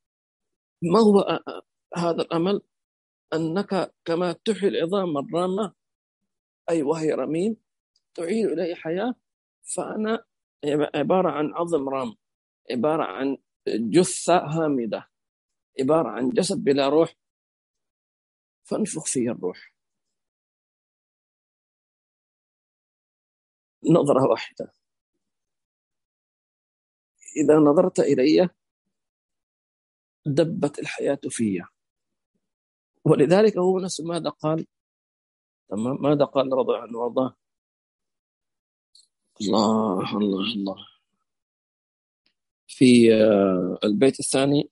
ما 0.83 1.01
هو 1.01 1.41
هذا 1.97 2.23
الأمل؟ 2.23 2.63
أنك 3.35 3.95
كما 4.05 4.33
تحيي 4.33 4.69
العظام 4.69 5.19
الرامة 5.19 5.75
أي 6.71 6.83
وهي 6.83 7.13
رميم 7.13 7.57
تعيد 8.15 8.47
إليه 8.47 8.75
حياة. 8.75 9.15
فأنا 9.63 10.25
عبارة 10.95 11.31
عن 11.31 11.55
عظم 11.55 11.89
رام 11.89 12.17
عبارة 12.71 13.05
عن 13.05 13.39
جثة 13.69 14.39
هامدة 14.39 15.11
عبارة 15.81 16.09
عن 16.09 16.31
جسد 16.31 16.65
بلا 16.65 16.89
روح. 16.89 17.15
فانفخ 18.65 19.07
فيه 19.07 19.31
الروح. 19.31 19.75
نظرة 23.85 24.29
واحدة. 24.31 24.73
إذا 27.37 27.55
نظرت 27.59 28.01
إلي 28.01 28.49
دبت 30.27 30.79
الحياة 30.79 31.21
في 31.29 31.63
ولذلك 33.05 33.59
هو 33.59 33.79
نفسه 33.79 34.05
ماذا 34.05 34.31
قال؟ 34.31 34.67
تمام؟ 35.69 36.03
ماذا 36.03 36.25
قال 36.25 36.53
رضي 36.53 36.77
عنه 36.77 36.99
وأرضاه؟ 36.99 37.37
الله 39.41 40.17
الله 40.17 40.55
الله. 40.55 40.87
في 42.69 43.15
آه، 43.15 43.79
البيت 43.85 44.21
الثاني. 44.21 44.71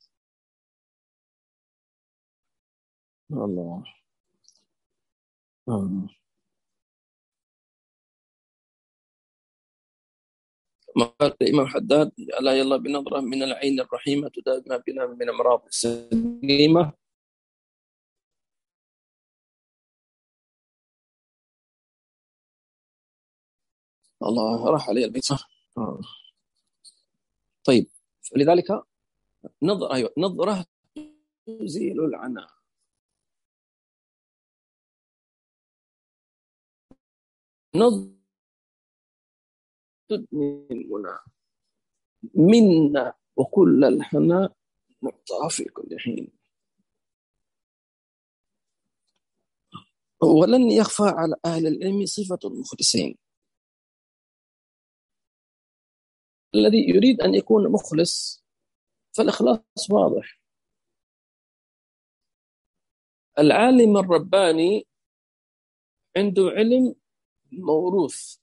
الله. 3.32 3.84
آه. 5.68 6.17
قال 11.04 11.34
الإمام 11.42 11.66
حداد 11.66 12.12
ألا 12.40 12.52
يلا 12.58 12.76
بنظرة 12.76 13.20
من 13.20 13.42
العين 13.42 13.80
الرحيمة 13.80 14.28
تداد 14.28 14.68
ما 14.68 14.76
بنا 14.76 15.06
من 15.06 15.28
أمراض 15.28 15.64
السليمة 15.66 16.92
الله 24.22 24.70
راح 24.70 24.88
علي 24.88 25.04
البيت 25.04 25.24
صح؟ 25.24 25.50
آه. 25.78 26.00
طيب 27.64 27.86
فلذلك 28.22 28.66
نظرة 29.62 29.94
أيوة 29.94 30.12
نظرة 30.18 30.66
تزيل 31.46 32.00
العناء. 32.04 32.48
نظرة 37.74 38.17
المنى 40.10 41.18
منا. 42.34 43.14
وكل 43.36 43.84
الهنا 43.84 44.54
نعطى 45.02 45.48
في 45.50 45.64
كل 45.64 45.98
حين. 45.98 46.38
ولن 50.22 50.70
يخفى 50.70 51.02
على 51.02 51.36
أهل 51.44 51.66
العلم 51.66 52.06
صفة 52.06 52.38
المخلصين 52.44 53.18
الذي 56.54 56.88
يريد 56.88 57.20
أن 57.20 57.34
يكون 57.34 57.72
مخلص 57.72 58.44
فالإخلاص 59.16 59.90
واضح. 59.90 60.40
العالم 63.38 63.96
الرباني 63.96 64.86
عنده 66.16 66.42
علم 66.56 66.94
موروث. 67.52 68.38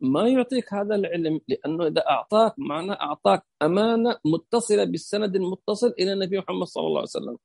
ما 0.00 0.28
يعطيك 0.28 0.74
هذا 0.74 0.94
العلم 0.94 1.40
لأنه 1.48 1.86
إذا 1.86 2.04
أعطاك 2.10 2.54
معناه 2.58 2.94
أعطاك 2.94 3.42
أمانة 3.62 4.18
متصلة 4.24 4.84
بالسند 4.84 5.36
المتصل 5.36 5.94
إلى 5.98 6.12
النبي 6.12 6.38
محمد 6.38 6.66
صلى 6.66 6.86
الله 6.86 6.98
عليه 6.98 7.08
وسلم. 7.08 7.38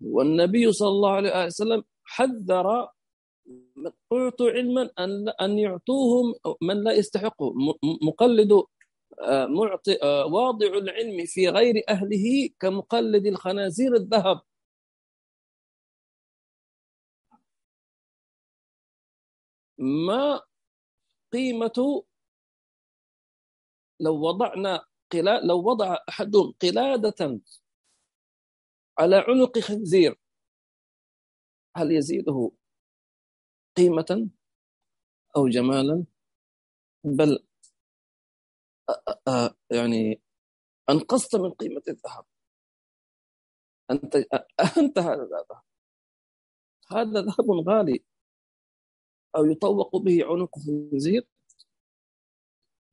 والنبي 0.00 0.72
صلى 0.72 0.88
الله 0.88 1.10
عليه 1.12 1.46
وسلم 1.46 1.84
حذر 2.04 2.88
من 3.76 3.92
أعطوا 4.12 4.50
علما 4.50 4.90
أن 4.98 5.28
أن 5.28 5.58
يعطوهم 5.58 6.34
من 6.62 6.84
لا 6.84 6.92
يستحقه 6.92 7.54
مقلد 8.02 8.52
آه، 9.20 9.46
معطي 9.46 9.98
آه، 10.02 10.26
واضع 10.26 10.66
العلم 10.66 11.26
في 11.26 11.48
غير 11.48 11.84
أهله 11.88 12.48
كمقلد 12.60 13.26
الخنازير 13.26 13.94
الذهب. 13.94 14.40
ما 19.78 20.40
قيمة 21.32 22.04
لو 24.00 24.14
وضعنا 24.28 24.86
قلا 25.12 25.40
لو 25.40 25.58
وضع 25.70 25.96
أحدهم 26.08 26.52
قلادة 26.62 27.40
على 28.98 29.16
عنق 29.16 29.58
خنزير 29.58 30.20
هل 31.76 31.92
يزيده 31.92 32.50
قيمة 33.76 34.30
أو 35.36 35.48
جمالا؟ 35.48 36.04
بل 37.04 37.46
يعني 39.70 40.20
أنقصت 40.90 41.36
من 41.36 41.50
قيمة 41.50 41.82
الذهب. 41.88 42.24
أنت 43.90 44.16
أنت 44.78 44.98
هذا 44.98 45.24
ذهب 45.24 45.62
هذا 46.92 47.20
ذهب 47.20 47.50
غالي. 47.68 48.04
أو 49.36 49.46
يطوق 49.46 49.96
به 49.96 50.24
عنق 50.24 50.58
خنزير. 50.58 51.26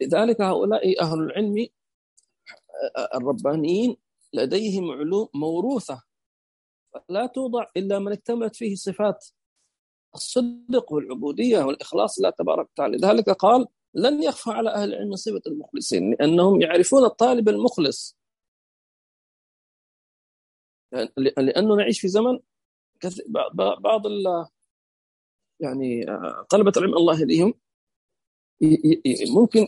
لذلك 0.02 0.42
هؤلاء 0.42 1.02
أهل 1.02 1.20
العلم 1.20 1.68
الربانيين 3.16 3.98
لديهم 4.34 4.92
علوم 4.92 5.30
موروثة 5.34 6.04
لا 7.10 7.26
توضع 7.26 7.66
إلا 7.78 8.00
من 8.00 8.12
اكتملت 8.12 8.56
فيه 8.56 8.76
صفات 8.76 9.26
الصدق 10.16 10.92
والعبودية 10.92 11.60
والإخلاص 11.64 12.20
لله 12.20 12.30
تبارك 12.30 12.70
وتعالى. 12.72 12.98
لذلك 12.98 13.30
قال 13.30 13.66
لن 13.94 14.24
يخفى 14.24 14.50
على 14.50 14.70
أهل 14.70 14.94
العلم 14.94 15.16
صفة 15.16 15.42
المخلصين 15.48 16.12
لأنهم 16.12 16.62
يعرفون 16.62 17.06
الطالب 17.06 17.50
المخلص. 17.50 18.18
لأنه 21.18 21.76
نعيش 21.76 22.00
في 22.02 22.08
زمن 22.08 22.40
بعض 23.80 24.08
يعني 25.60 26.06
طلبة 26.50 26.72
العلم 26.78 26.94
الله 26.98 27.22
يهديهم 27.22 27.54
ممكن 29.30 29.68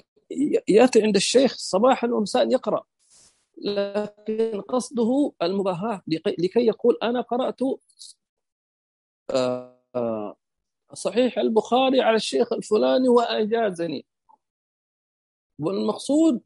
يأتي 0.67 1.03
عند 1.03 1.15
الشيخ 1.15 1.55
صباحا 1.57 2.07
ومساء 2.07 2.51
يقرأ 2.51 2.83
لكن 3.57 4.61
قصده 4.61 5.31
المباهاة 5.41 6.01
لكي 6.39 6.65
يقول 6.65 6.97
أنا 7.03 7.21
قرأت 7.21 7.61
آه، 9.31 9.79
آه، 9.95 10.35
صحيح 10.93 11.37
البخاري 11.37 12.01
على 12.01 12.15
الشيخ 12.15 12.53
الفلاني 12.53 13.09
وأجازني. 13.09 14.05
والمقصود 15.59 16.41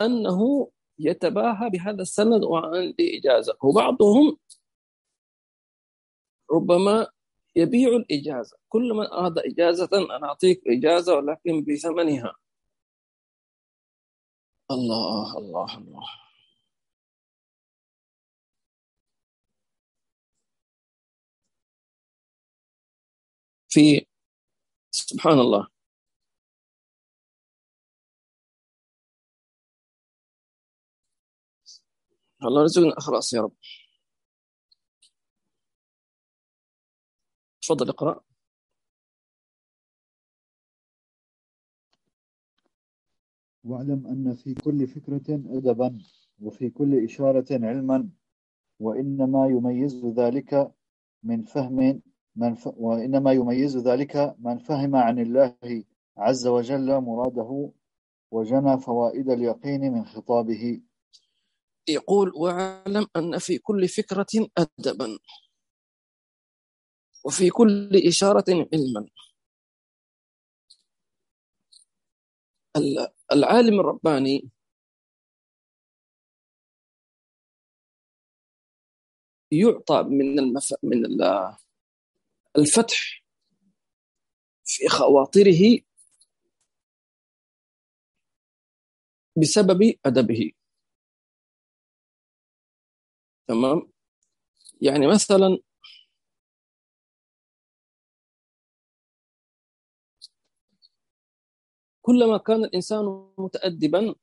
أنه 0.00 0.70
يتباهى 0.98 1.70
بهذا 1.70 2.02
السند 2.02 2.44
وعندي 2.44 3.18
إجازة 3.18 3.56
وبعضهم 3.62 4.38
ربما 6.52 7.06
يبيع 7.56 7.88
الإجازة. 7.88 8.56
كل 8.68 8.82
من 8.94 9.06
أراد 9.06 9.38
إجازة 9.38 9.88
أنا 10.16 10.26
أعطيك 10.26 10.62
إجازة 10.68 11.14
ولكن 11.16 11.64
بثمنها. 11.64 12.34
الله 14.70 15.38
الله 15.38 15.78
الله. 15.78 16.06
في 23.68 24.06
سبحان 24.90 25.38
الله 25.40 25.68
الله 32.44 32.60
يرزقنا 32.60 32.98
إخلاص 32.98 33.32
يا 33.32 33.40
رب. 33.42 33.52
تفضل 37.62 37.88
اقرأ. 37.88 38.20
واعلم 43.64 44.06
أن 44.06 44.34
في 44.34 44.54
كل 44.54 44.86
فكرة 44.86 45.28
أدبا 45.30 45.98
وفي 46.40 46.70
كل 46.70 47.04
إشارة 47.04 47.46
علما 47.50 48.08
وإنما 48.80 49.46
يميز 49.46 50.06
ذلك 50.06 50.72
من 51.22 51.42
فهم 51.42 52.02
من 52.36 52.54
ف... 52.54 52.66
وإنما 52.66 53.32
يميز 53.32 53.76
ذلك 53.76 54.36
من 54.38 54.58
فهم 54.58 54.96
عن 54.96 55.18
الله 55.18 55.84
عز 56.16 56.46
وجل 56.46 57.00
مراده 57.00 57.72
وجنى 58.30 58.78
فوائد 58.80 59.30
اليقين 59.30 59.92
من 59.92 60.04
خطابه. 60.04 60.80
يقول 61.88 62.32
واعلم 62.34 63.06
أن 63.16 63.38
في 63.38 63.58
كل 63.58 63.88
فكرة 63.88 64.48
أدبا. 64.58 65.18
وفي 67.24 67.50
كل 67.50 67.90
إشارة 68.08 68.44
علما. 68.72 69.06
العالم 73.32 73.80
الرباني 73.80 74.50
يعطى 79.52 80.02
من 80.02 80.38
المف... 80.38 80.74
من 80.82 81.06
الفتح 82.58 83.22
في 84.64 84.88
خواطره 84.88 85.78
بسبب 89.36 89.94
أدبه. 90.06 90.52
تمام؟ 93.48 93.92
يعني 94.80 95.06
مثلا 95.06 95.58
كلما 102.02 102.38
كان 102.38 102.64
الإنسان 102.64 103.04
متأدبا 103.38 104.14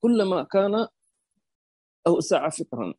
كلما 0.00 0.42
كان 0.42 0.88
أوسع 2.06 2.48
فكرا. 2.48 2.94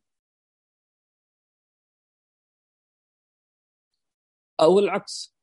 أو 4.60 4.78
العكس 4.78 5.34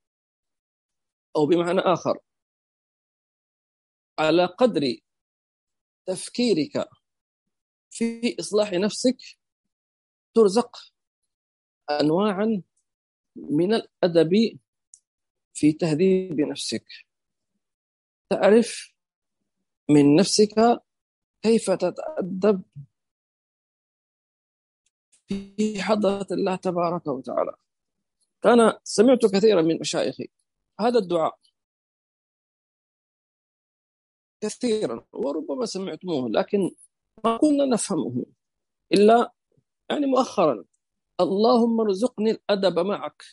أو 1.36 1.46
بمعنى 1.46 1.80
آخر 1.80 2.20
على 4.20 4.46
قدر 4.46 4.82
تفكيرك 6.06 6.90
في 7.92 8.36
إصلاح 8.40 8.72
نفسك 8.74 9.18
ترزق 10.36 10.78
أنواعا 11.90 12.64
من 13.36 13.74
الأدب 13.74 14.60
في 15.54 15.72
تهذيب 15.74 16.42
نفسك 16.42 16.86
تعرف 18.30 18.94
من 19.90 20.16
نفسك 20.16 20.82
كيف 21.42 21.72
تتأدب 21.72 22.62
في 25.28 25.82
حضرة 25.82 26.28
الله 26.32 26.56
تبارك 26.56 27.08
وتعالى. 27.08 27.56
أنا 28.46 28.80
سمعت 28.84 29.26
كثيرا 29.26 29.62
من 29.62 29.80
مشايخي. 29.80 30.28
هذا 30.80 31.00
الدعاء. 31.00 31.40
كثيرا. 34.42 35.06
وربما 35.14 35.66
سمعتموه 35.66 36.30
لكن 36.30 36.72
ما 37.26 37.38
كنا 37.38 37.66
نفهمه. 37.66 38.26
إلا 38.94 39.34
يعني 39.90 40.06
مؤخرا. 40.06 40.66
اللهم 41.20 41.82
ارزقني 41.82 42.32
الأدب 42.32 42.80
معك. 42.80 43.24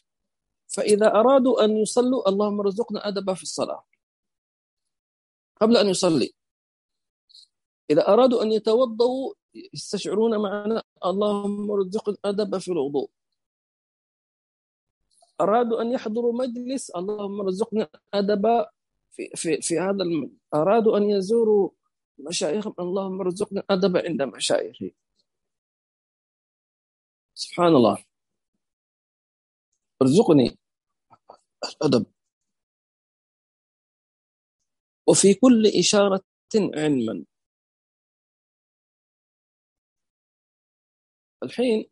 فإذا 0.71 1.07
أرادوا 1.07 1.64
أن 1.64 1.77
يصلوا 1.77 2.29
اللهم 2.29 2.61
ارزقنا 2.61 3.09
أدب 3.09 3.33
في 3.33 3.43
الصلاة. 3.43 3.85
قبل 5.61 5.77
أن 5.77 5.89
يصلي. 5.89 6.33
إذا 7.91 8.09
أرادوا 8.09 8.43
أن 8.43 8.53
يتوضوا 8.53 9.35
يستشعرون 9.75 10.39
معنا 10.39 10.83
اللهم 11.05 11.71
ارزقنا 11.71 12.16
أدب 12.25 12.59
في 12.59 12.68
الوضوء. 12.73 13.11
أرادوا 15.41 15.83
أن 15.83 15.93
يحضروا 15.93 16.33
مجلس 16.33 16.91
اللهم 16.91 17.41
ارزقنا 17.41 17.89
أدب 18.14 18.66
في, 19.11 19.31
في, 19.35 19.61
في 19.61 19.79
هذا 19.79 20.03
المجلس 20.03 20.39
أرادوا 20.55 20.97
أن 20.97 21.11
يزوروا 21.11 21.71
مشايخهم 22.18 22.75
اللهم 22.79 23.21
ارزقنا 23.21 23.62
أدب 23.71 23.97
عند 23.97 24.23
مشايخي 24.23 24.95
سبحان 27.35 27.75
الله. 27.77 28.09
ارزقني 30.03 30.59
الأدب. 31.64 32.07
وفي 35.09 35.34
كل 35.34 35.66
إشارة 35.78 36.22
علما. 36.76 37.24
الحين 41.42 41.84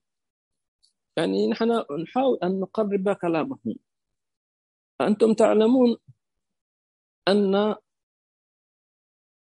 يعني 1.17 1.49
نحن 1.49 1.85
نحاول 2.03 2.39
أن 2.43 2.61
نقرب 2.61 3.13
كلامه 3.23 3.59
أنتم 5.01 5.35
تعلمون 5.35 5.97
أن 7.29 7.75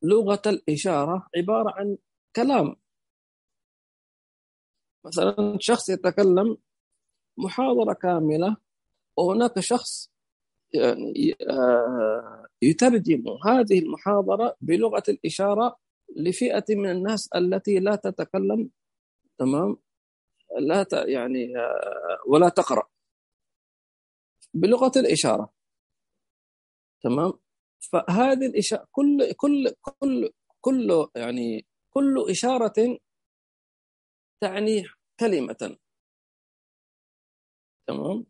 لغة 0.02 0.42
الإشارة 0.46 1.28
عبارة 1.36 1.70
عن 1.76 1.98
كلام. 2.36 2.76
مثلا 5.06 5.56
شخص 5.60 5.88
يتكلم 5.88 6.58
محاضرة 7.39 7.93
كاملة 7.93 8.57
وهناك 9.16 9.61
شخص 9.61 10.11
يعني 10.74 11.35
يترجم 12.62 13.24
هذه 13.47 13.78
المحاضرة 13.78 14.57
بلغة 14.61 15.03
الإشارة 15.09 15.76
لفئة 16.16 16.64
من 16.70 16.91
الناس 16.91 17.28
التي 17.37 17.78
لا 17.78 17.97
تتكلم 17.97 18.70
تمام؟ 19.39 19.76
لا 20.61 20.82
ت... 20.82 20.93
يعني 20.93 21.59
آه، 21.59 22.18
ولا 22.28 22.49
تقرأ. 22.49 22.89
بلغة 24.55 24.93
الإشارة 24.97 25.53
تمام؟ 27.03 27.32
فهذه 27.80 28.47
الإشارة 28.47 28.87
كل 28.93 29.32
كل 29.32 29.72
كل 29.82 30.30
كل 30.61 31.09
يعني 31.16 31.66
كل 31.91 32.26
إشارة 32.30 32.99
تعني 34.41 34.85
كلمة. 35.20 35.76
تمام؟ 37.87 38.24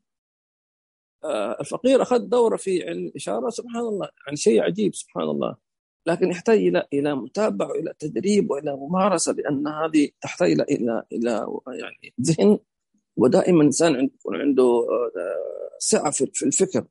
آه، 1.24 1.56
الفقير 1.60 2.02
أخذ 2.02 2.18
دورة 2.18 2.56
في 2.56 2.88
علم 2.88 3.06
الإشارة 3.06 3.50
سبحان 3.50 3.80
الله 3.80 4.08
يعني 4.26 4.36
شيء 4.36 4.62
عجيب 4.62 4.94
سبحان 4.94 5.22
الله. 5.22 5.56
لكن 6.06 6.30
يحتاج 6.30 6.58
إلى 6.58 6.86
إلى 6.92 7.14
متابعة 7.14 7.68
وإلى 7.68 7.94
تدريب 7.98 8.50
وإلى 8.50 8.76
ممارسة 8.76 9.32
لأن 9.32 9.68
هذه 9.68 10.08
تحتاج 10.20 10.50
إلى 10.50 10.62
إلى 10.62 11.02
إلى 11.12 11.46
يعني 11.68 12.14
ذهن. 12.20 12.58
ودائما 13.16 13.60
الإنسان 13.60 14.04
يكون 14.04 14.36
عنده 14.40 14.86
آه، 14.90 15.76
سعة 15.78 16.10
في 16.10 16.42
الفكر. 16.46 16.84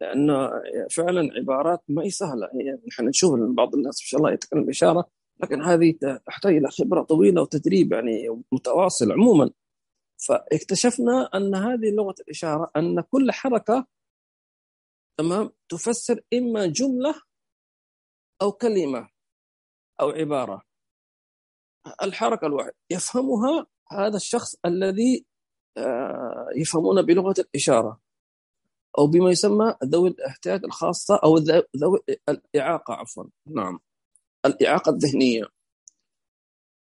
لأنه 0.00 0.50
فعلا 0.90 1.30
عبارات 1.36 1.82
ما 1.88 2.02
هي 2.02 2.10
سهلة. 2.10 2.48
يعني 2.52 2.80
نحن 2.88 3.04
نشوف 3.08 3.40
بعض 3.40 3.74
الناس 3.74 4.02
ما 4.02 4.06
شاء 4.06 4.18
الله 4.20 4.32
يتكلم 4.32 4.64
بإشارة 4.64 5.08
لكن 5.42 5.62
هذه 5.62 5.94
تحتاج 6.26 6.56
إلى 6.56 6.68
خبرة 6.70 7.02
طويلة 7.02 7.42
وتدريب 7.42 7.92
يعني 7.92 8.42
متواصل 8.52 9.12
عموما. 9.12 9.50
فاكتشفنا 10.18 11.30
أن 11.34 11.54
هذه 11.54 11.90
لغة 11.90 12.14
الإشارة 12.20 12.70
أن 12.76 13.00
كل 13.00 13.32
حركة 13.32 13.86
تمام 15.18 15.50
تفسر 15.68 16.20
إما 16.34 16.66
جملة 16.66 17.14
أو 18.42 18.52
كلمة 18.52 19.08
أو 20.00 20.10
عبارة. 20.10 20.62
الحركة 22.02 22.46
الواحدة 22.46 22.74
يفهمها 22.90 23.66
هذا 23.92 24.16
الشخص 24.16 24.56
الذي 24.66 25.26
آه، 25.76 26.48
يفهمون 26.56 27.02
بلغة 27.02 27.34
الإشارة 27.38 28.00
أو 28.98 29.06
بما 29.06 29.30
يسمى 29.30 29.74
ذوي 29.84 30.08
الاحتياج 30.08 30.64
الخاصة 30.64 31.20
أو 31.24 31.38
ذوي 31.76 32.00
الإعاقة 32.28 32.94
عفوا 32.94 33.24
نعم 33.46 33.80
الإعاقة 34.46 34.90
الذهنية. 34.90 35.44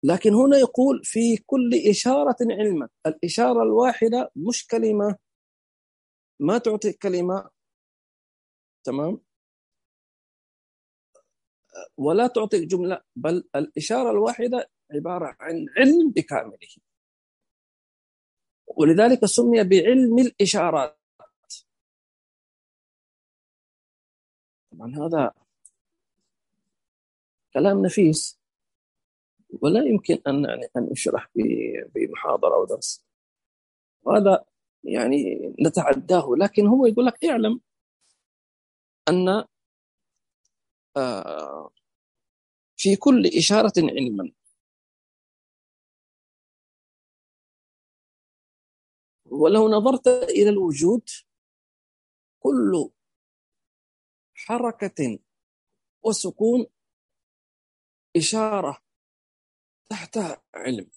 لكن 0.02 0.34
هنا 0.34 0.56
يقول 0.58 1.04
في 1.04 1.36
كل 1.36 1.70
إشارة 1.90 2.36
علما. 2.40 2.88
الإشارة 3.06 3.62
الواحدة 3.62 4.30
مش 4.36 4.66
كلمة. 4.66 5.18
ما 6.40 6.58
تعطي 6.58 6.92
كلمة. 6.92 7.50
تمام؟ 8.84 9.20
ولا 11.96 12.26
تعطي 12.26 12.64
جملة 12.64 13.00
بل 13.16 13.48
الإشارة 13.56 14.10
الواحدة 14.10 14.70
عبارة 14.94 15.36
عن 15.40 15.66
علم 15.78 16.10
بكامله. 16.10 16.68
ولذلك 18.66 19.24
سمي 19.24 19.64
بعلم 19.64 20.18
الإشارات. 20.18 20.98
طبعا 24.72 24.94
هذا 24.96 25.32
كلام 27.54 27.82
نفيس. 27.86 28.41
ولا 29.62 29.84
يمكن 29.84 30.18
أن 30.26 30.44
يعني 30.44 30.68
أن 30.76 30.88
يشرح 30.92 31.28
بمحاضرة 31.94 32.54
أو 32.54 32.64
درس. 32.64 33.04
وهذا 34.02 34.44
يعني 34.84 35.54
نتعداه 35.66 36.28
لكن 36.38 36.66
هو 36.66 36.86
يقول 36.86 37.06
لك 37.06 37.24
اعلم 37.24 37.60
أن 39.08 39.44
آه، 40.96 41.70
في 42.76 42.96
كل 42.96 43.26
إشارة 43.26 43.72
علما. 43.78 44.32
ولو 49.26 49.68
نظرت 49.68 50.08
إلى 50.08 50.50
الوجود 50.50 51.02
كل 52.40 52.90
حركة 54.34 55.18
وسكون 56.04 56.66
إشارة 58.16 58.81
تحتها 59.92 60.42
علم. 60.54 60.90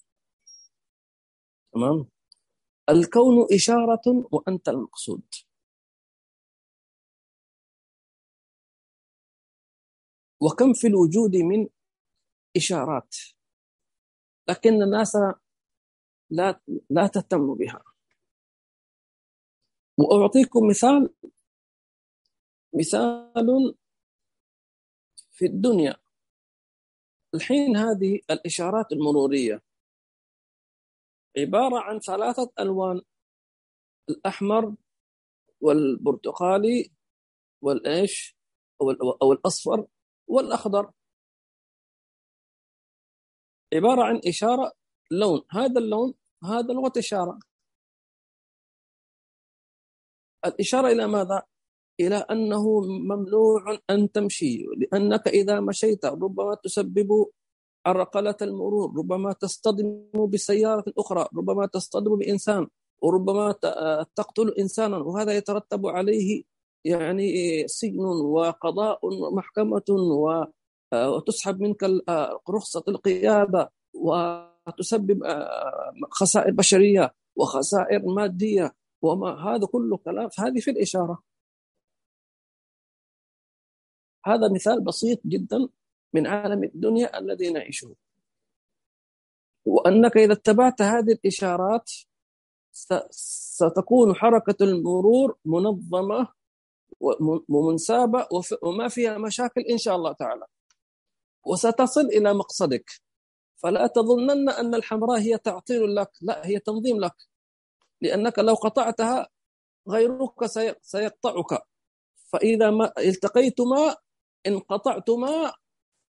تمام؟ 1.72 2.08
الكون 2.88 3.46
إشارة 3.54 4.28
وأنت 4.32 4.68
المقصود. 4.68 5.24
وكم 10.40 10.72
في 10.72 10.86
الوجود 10.86 11.36
من 11.36 11.68
إشارات؟ 12.56 13.16
لكن 14.48 14.82
الناس 14.82 15.16
لا 16.30 16.60
لا 16.90 17.06
تهتم 17.06 17.54
بها. 17.54 17.84
وأعطيكم 19.98 20.68
مثال 20.68 21.14
مثال 22.74 23.76
في 25.32 25.46
الدنيا. 25.46 26.05
الحين 27.36 27.76
هذه 27.76 28.20
الإشارات 28.30 28.92
المرورية. 28.92 29.62
عبارة 31.38 31.78
عن 31.80 32.00
ثلاثة 32.00 32.52
ألوان 32.60 33.00
الأحمر 34.10 34.74
والبرتقالي 35.60 36.90
والإيش؟ 37.62 38.36
أو 39.22 39.32
الأصفر 39.32 39.86
والأخضر. 40.26 40.92
عبارة 43.74 44.02
عن 44.04 44.20
إشارة 44.26 44.72
لون. 45.10 45.42
هذا 45.50 45.78
اللون 45.80 46.14
هذا 46.44 46.74
لغة 46.74 46.92
إشارة. 46.98 47.38
الإشارة 50.46 50.88
إلى 50.88 51.06
ماذا؟ 51.06 51.42
إلى 52.00 52.16
أنه 52.16 52.80
ممنوع 52.80 53.78
أن 53.90 54.12
تمشي 54.12 54.64
لأنك 54.76 55.28
إذا 55.28 55.60
مشيت 55.60 56.04
ربما 56.04 56.54
تسبب 56.54 57.26
عرقلة 57.86 58.36
المرور 58.42 58.98
ربما 58.98 59.32
تصطدم 59.32 60.04
بسيارة 60.28 60.84
أخرى 60.98 61.28
ربما 61.36 61.66
تصطدم 61.66 62.16
بإنسان 62.16 62.66
وربما 63.02 63.52
تقتل 64.16 64.54
إنسانا 64.58 64.96
وهذا 64.96 65.36
يترتب 65.36 65.86
عليه 65.86 66.42
يعني 66.84 67.68
سجن 67.68 68.04
وقضاء 68.04 68.98
ومحكمة 69.02 69.82
وتسحب 70.94 71.60
منك 71.60 71.84
رخصة 72.50 72.84
القيادة 72.88 73.72
وتسبب 73.94 75.22
خسائر 76.10 76.50
بشرية 76.52 77.14
وخسائر 77.36 78.06
مادية 78.06 78.74
وما 79.02 79.30
هذا 79.30 79.66
كله 79.66 79.96
كلام 79.96 80.28
هذه 80.38 80.60
في 80.60 80.70
الإشارة. 80.70 81.18
هذا 84.26 84.52
مثال 84.52 84.80
بسيط 84.80 85.20
جدا 85.26 85.68
من 86.12 86.26
عالم 86.26 86.64
الدنيا 86.64 87.18
الذي 87.18 87.50
نعيشه. 87.52 87.94
وأنك 89.64 90.16
إذا 90.16 90.32
اتبعت 90.32 90.82
هذه 90.82 91.12
الإشارات 91.12 91.90
ستكون 93.10 94.14
حركة 94.14 94.64
المرور 94.64 95.36
منظمة 95.44 96.28
ومنسابة 97.48 98.28
وما 98.62 98.88
فيها 98.88 99.18
مشاكل 99.18 99.60
إن 99.60 99.78
شاء 99.78 99.96
الله 99.96 100.12
تعالى. 100.12 100.46
وستصل 101.44 102.00
إلى 102.00 102.34
مقصدك. 102.34 102.90
فلا 103.56 103.86
تظنن 103.86 104.48
أن 104.48 104.74
الحمراء 104.74 105.20
هي 105.20 105.38
تعطيل 105.38 105.96
لك 105.96 106.10
لا 106.20 106.46
هي 106.46 106.58
تنظيم 106.58 107.00
لك. 107.00 107.14
لأنك 108.00 108.38
لو 108.38 108.54
قطعتها 108.54 109.28
غيرك 109.88 110.46
سيقطعك. 110.82 111.62
فإذا 112.32 112.70
ما 112.70 112.92
التقيتما 112.98 113.96
انقطعتما 114.46 115.52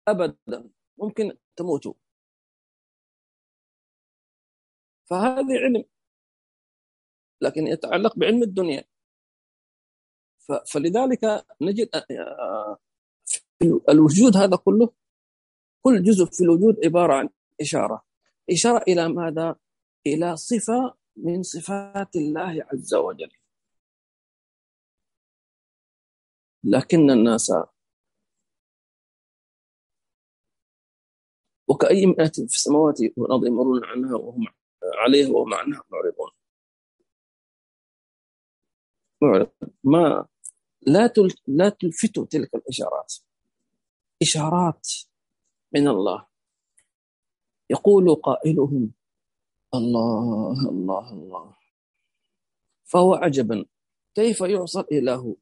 أبدا. 0.08 0.70
ممكن 0.98 1.38
تموتوا. 1.56 1.94
فهذه 5.10 5.58
علم. 5.64 5.86
لكن 7.42 7.68
يتعلق 7.68 8.16
بعلم 8.16 8.44
الدنيا. 8.44 8.84
فلذلك 10.66 11.46
نجد 11.62 11.90
الوجود 13.90 14.38
هذا 14.38 14.56
كله 14.56 14.94
كل 15.82 16.04
جزء 16.04 16.26
في 16.26 16.44
الوجود 16.44 16.86
عبارة 16.86 17.14
عن 17.14 17.30
إشارة. 17.62 18.06
إشارة 18.52 18.84
إلى 18.88 19.10
ماذا؟ 19.10 19.56
إلى 20.08 20.38
صفة 20.38 20.98
من 21.16 21.44
صفات 21.44 22.16
الله 22.16 22.68
عز 22.74 22.94
وجل. 22.94 23.32
لكن 26.64 27.12
الناس 27.12 27.54
وكأي 31.72 32.16
آت 32.20 32.36
في 32.36 32.56
السماوات 32.56 32.98
والأرض 33.18 33.46
يمرون 33.46 33.86
عنها 33.86 34.16
وهم 34.16 34.48
عليه 34.98 35.28
وهم 35.28 35.54
عنها 35.54 35.84
معرضون. 35.90 36.32
ما 39.84 40.28
لا 40.82 41.14
لا 41.48 41.70
تلفتوا 41.70 42.26
تلك 42.26 42.56
الإشارات. 42.56 43.14
إشارات 44.22 44.88
من 45.74 45.88
الله. 45.88 46.28
يقول 47.70 48.16
قائلهم 48.16 48.92
الله 49.74 50.70
الله 50.70 51.14
الله. 51.14 51.56
فهو 52.84 53.14
عجبا 53.14 53.66
كيف 54.16 54.42
يعصى 54.42 54.80
الإله؟ 54.80 55.36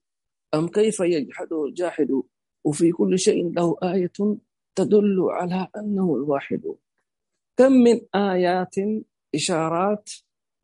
أم 0.54 0.68
كيف 0.68 1.00
يجحد 1.00 1.54
الجاحد؟ 1.54 2.22
وفي 2.64 2.92
كل 2.92 3.20
شيء 3.20 3.54
له 3.54 3.78
آية 3.84 4.40
تدل 4.76 5.28
على 5.30 5.68
أنه 5.78 6.16
الواحد 6.16 6.76
كم 7.58 7.72
من 7.72 8.02
آيات 8.16 8.76
إشارات 9.36 10.10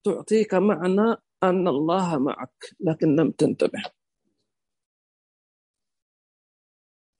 تعطيك 0.03 0.53
معنى 0.53 1.15
أن 1.43 1.67
الله 1.67 2.19
معك 2.19 2.75
لكن 2.79 3.15
لم 3.15 3.31
تنتبه. 3.31 3.83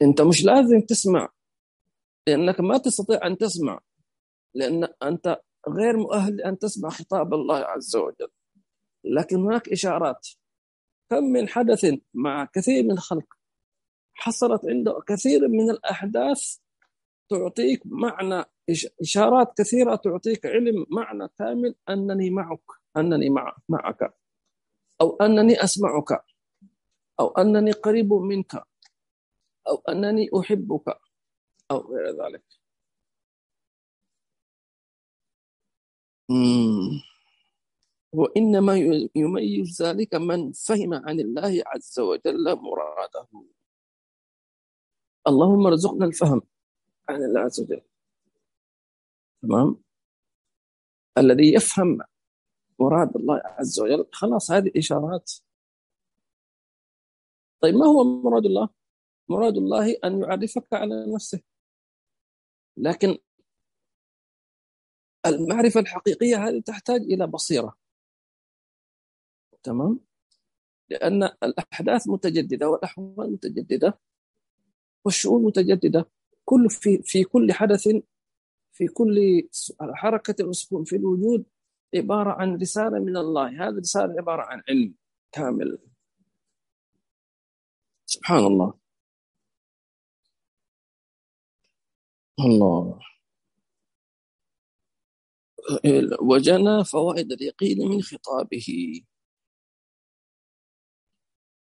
أنت 0.02 0.22
مش 0.22 0.46
لازم 0.46 0.82
تسمع 0.82 1.30
لأنك 2.28 2.60
ما 2.60 2.78
تستطيع 2.78 3.28
أن 3.28 3.38
تسمع 3.38 3.80
لأن 4.54 4.88
أنت 5.04 5.42
غير 5.70 5.98
مؤهل 5.98 6.42
أن 6.42 6.60
تسمع 6.60 6.90
خطاب 6.90 7.34
الله 7.34 7.58
عز 7.58 7.96
وجل. 7.96 8.30
لكن 9.04 9.36
هناك 9.38 9.70
إشارات. 9.70 10.28
كم 11.10 11.24
من 11.24 11.48
حدث 11.48 11.86
مع 12.14 12.46
كثير 12.46 12.84
من 12.84 12.92
الخلق 12.92 13.34
حصلت 14.14 14.62
عنده 14.66 15.02
كثير 15.08 15.48
من 15.48 15.70
الأحداث 15.70 16.58
تعطيك 17.30 17.82
معنى 17.86 18.44
إشارات 19.02 19.58
كثيرة 19.58 19.96
تعطيك 19.96 20.46
علم 20.46 20.86
معنى 20.90 21.28
كامل 21.40 21.76
أنني 21.90 22.30
معك 22.30 22.62
أنني 22.98 23.30
معك 23.70 24.14
أو 25.02 25.16
أنني 25.16 25.64
أسمعك 25.64 26.26
أو 27.20 27.28
أنني 27.28 27.72
قريب 27.72 28.14
منك 28.14 28.56
أو 29.68 29.76
أنني 29.90 30.30
أحبك 30.40 31.00
أو 31.72 31.78
غير 31.78 32.26
ذلك. 32.26 32.44
وإنما 38.14 38.76
يميز 39.16 39.82
ذلك 39.82 40.16
من 40.16 40.52
فهم 40.52 40.94
عن 40.94 41.20
الله 41.20 41.64
عز 41.66 42.00
وجل 42.00 42.56
مراده. 42.56 43.28
اللهم 45.28 45.68
ارزقنا 45.68 46.06
الفهم. 46.06 46.42
عن 47.10 47.24
الله 47.24 47.42
عز 47.42 47.60
وجل 47.62 47.82
تمام؟ 49.42 49.84
الذي 51.18 51.54
يفهم 51.54 52.00
مراد 52.80 53.16
الله 53.16 53.42
عز 53.46 53.80
وجل 53.80 54.06
خلاص 54.12 54.52
هذه 54.52 54.72
إشارات. 54.78 55.32
طيب 57.62 57.76
ما 57.76 57.86
هو 57.86 58.04
مراد 58.04 58.46
الله؟ 58.46 58.70
مراد 59.30 59.58
الله 59.58 59.98
أن 60.04 60.22
يعرفك 60.22 60.74
على 60.74 61.14
نفسه. 61.16 61.42
لكن 62.78 63.18
المعرفة 65.26 65.80
الحقيقية 65.80 66.48
هذه 66.48 66.60
تحتاج 66.60 67.02
إلى 67.02 67.28
بصيرة. 67.28 67.78
تمام؟ 69.64 70.00
لأن 70.90 71.24
الأحداث 71.24 72.08
متجددة 72.08 72.70
والأحوال 72.70 73.32
متجددة 73.32 74.00
والشؤون 75.06 75.44
متجددة. 75.44 76.10
كل 76.46 76.70
في 76.70 77.02
في 77.04 77.24
كل 77.24 77.54
حدث 77.54 77.88
في 78.74 78.88
كل 78.88 79.48
حركة 79.82 80.46
وسكون 80.48 80.84
في 80.84 80.96
الوجود 80.96 81.46
عبارة 81.96 82.32
عن 82.32 82.56
رسالة 82.62 83.00
من 83.00 83.18
الله. 83.18 83.48
هذه 83.50 83.70
الرسالة 83.70 84.14
عبارة 84.20 84.42
عن 84.44 84.64
علم 84.70 84.96
كامل. 85.32 85.80
سبحان 88.06 88.46
الله. 88.46 88.74
الله. 92.40 93.00
وجنى 96.22 96.84
فوائد 96.86 97.32
اليقين 97.32 97.88
من 97.90 98.02
خطابه. 98.02 99.02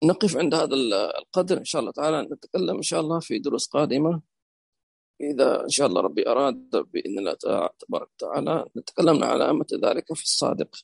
نقف 0.05 0.37
عند 0.37 0.55
هذا 0.55 0.74
القدر 1.18 1.59
إن 1.59 1.64
شاء 1.64 1.81
الله 1.81 1.93
تعالى. 1.93 2.22
نتكلم 2.22 2.76
إن 2.76 2.83
شاء 2.83 3.01
الله 3.01 3.20
في 3.20 3.39
دروس 3.39 3.66
قادمة. 3.68 4.22
إذا 5.21 5.64
إن 5.64 5.68
شاء 5.68 5.87
الله 5.87 6.01
ربي 6.01 6.29
أراد 6.29 6.71
بإذن 6.93 7.18
الله 7.18 7.35
تبارك 7.79 8.09
وتعالى 8.16 8.66
نتكلم 8.77 9.25
على 9.25 9.45
علامة 9.45 9.66
ذلك 9.85 10.12
في 10.12 10.23
الصادق. 10.23 10.77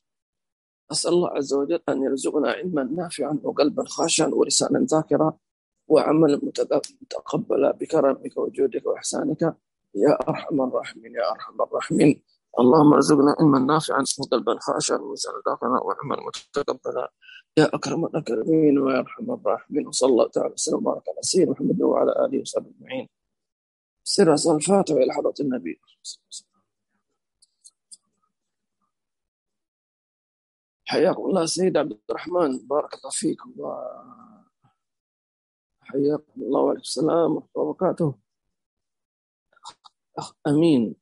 أسأل 0.93 1.13
الله 1.13 1.31
عز 1.31 1.55
وجل 1.55 1.81
أن 1.89 2.03
يرزقنا 2.03 2.51
علما 2.51 2.83
نافعا 2.83 3.41
وقلبا 3.43 3.85
خاشعا 3.85 4.29
ولسانا 4.29 4.87
ذاكرا 4.93 5.39
وعملا 5.89 6.41
متقبلا 7.03 7.71
بكرمك 7.73 8.37
وجودك 8.37 8.87
وإحسانك. 8.87 9.43
يا 9.95 10.19
أرحم 10.29 10.61
الراحمين 10.61 11.15
يا 11.15 11.31
أرحم 11.33 11.63
الراحمين. 11.63 12.23
اللهم 12.61 12.93
ارزقنا 12.95 13.37
علما 13.41 13.59
نافعا 13.59 14.05
وقلبا 14.21 14.59
خاشعا 14.61 14.99
ولسانا 14.99 15.43
ذاكرا 15.49 15.81
وعملا 15.81 16.23
متقبلا. 16.27 17.13
يا 17.59 17.75
أكرم 17.75 18.05
الأكرمين 18.05 18.79
ويا 18.79 18.99
أرحم 18.99 19.31
الراحمين. 19.33 19.87
وصلى 19.87 20.11
الله 20.11 20.29
تعالى 20.29 20.53
وسلم 20.53 20.77
وبارك 20.77 21.09
على 21.09 21.23
سيدنا 21.23 21.51
محمد 21.51 21.83
وعلى 21.83 22.13
آله 22.27 22.41
وصحبه 22.41 22.71
أجمعين. 22.71 23.09
سر 24.09 24.35
الفاتحة 24.35 24.97
إلى 24.97 25.13
حضرة 25.13 25.35
النبي. 25.41 25.81
حياكم 30.85 31.23
الله 31.23 31.47
سيد 31.47 31.77
عبد 31.77 31.99
الرحمن 32.11 32.67
بارك 32.67 32.95
الله 32.95 33.11
فيكم. 33.11 33.55
حياكم 35.81 36.43
الله 36.43 36.61
وعليكم 36.61 36.81
السلام 36.81 37.33
ورحمة 37.33 37.49
الله 37.57 37.69
وبركاته. 37.69 38.15
أخ 40.19 40.35
أمين. 40.47 40.95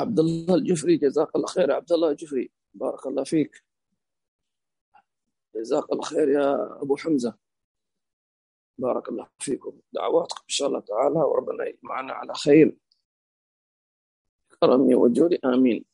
عبد 0.00 0.18
الله 0.18 0.54
الجفري 0.54 0.96
جزاك 0.96 1.36
الله 1.36 1.46
خير. 1.46 1.72
عبد 1.72 1.92
الله 1.92 2.10
الجفري 2.10 2.50
بارك 2.74 3.06
الله 3.06 3.24
فيك. 3.24 3.64
جزاك 5.54 5.92
الله 5.92 6.02
خير 6.02 6.28
يا 6.28 6.82
أبو 6.82 6.96
حمزة. 6.96 7.47
بارك 8.78 9.08
الله 9.08 9.28
فيكم. 9.38 9.80
دعواتكم 9.92 10.40
إن 10.42 10.48
شاء 10.48 10.68
الله 10.68 10.80
تعالى 10.80 11.18
وربنا 11.18 11.64
يجمعنا 11.66 12.12
على 12.12 12.34
خير. 12.34 12.76
كرمي 14.62 14.94
وجودي 14.94 15.38
آمين. 15.44 15.84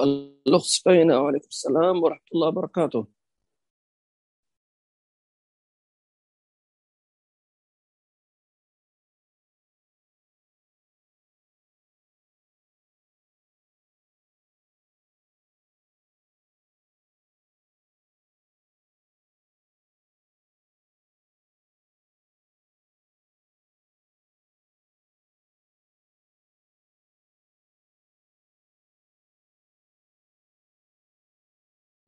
الأخت 0.00 0.64
سفينة 0.66 1.20
وعليكم 1.22 1.48
السلام 1.48 2.02
ورحمة 2.02 2.26
الله 2.34 2.48
وبركاته. 2.48 3.19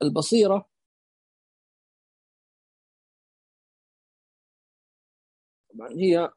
البصيرة. 0.03 0.69
طبعا 5.75 5.89
هي 5.93 6.31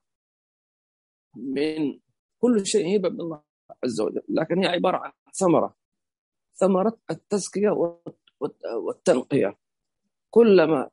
من 1.35 1.99
كل 2.41 2.65
شيء 2.65 2.97
هبة 2.97 3.09
من 3.09 3.21
الله 3.21 3.43
عز 3.83 4.01
وجل 4.01 4.21
لكن 4.29 4.59
هي 4.59 4.67
عبارة 4.67 4.97
عن 4.97 5.11
ثمرة 5.33 5.75
ثمرة 6.55 6.97
التزكية 7.11 7.69
والتنقية. 8.85 9.57
كلما 10.29 10.89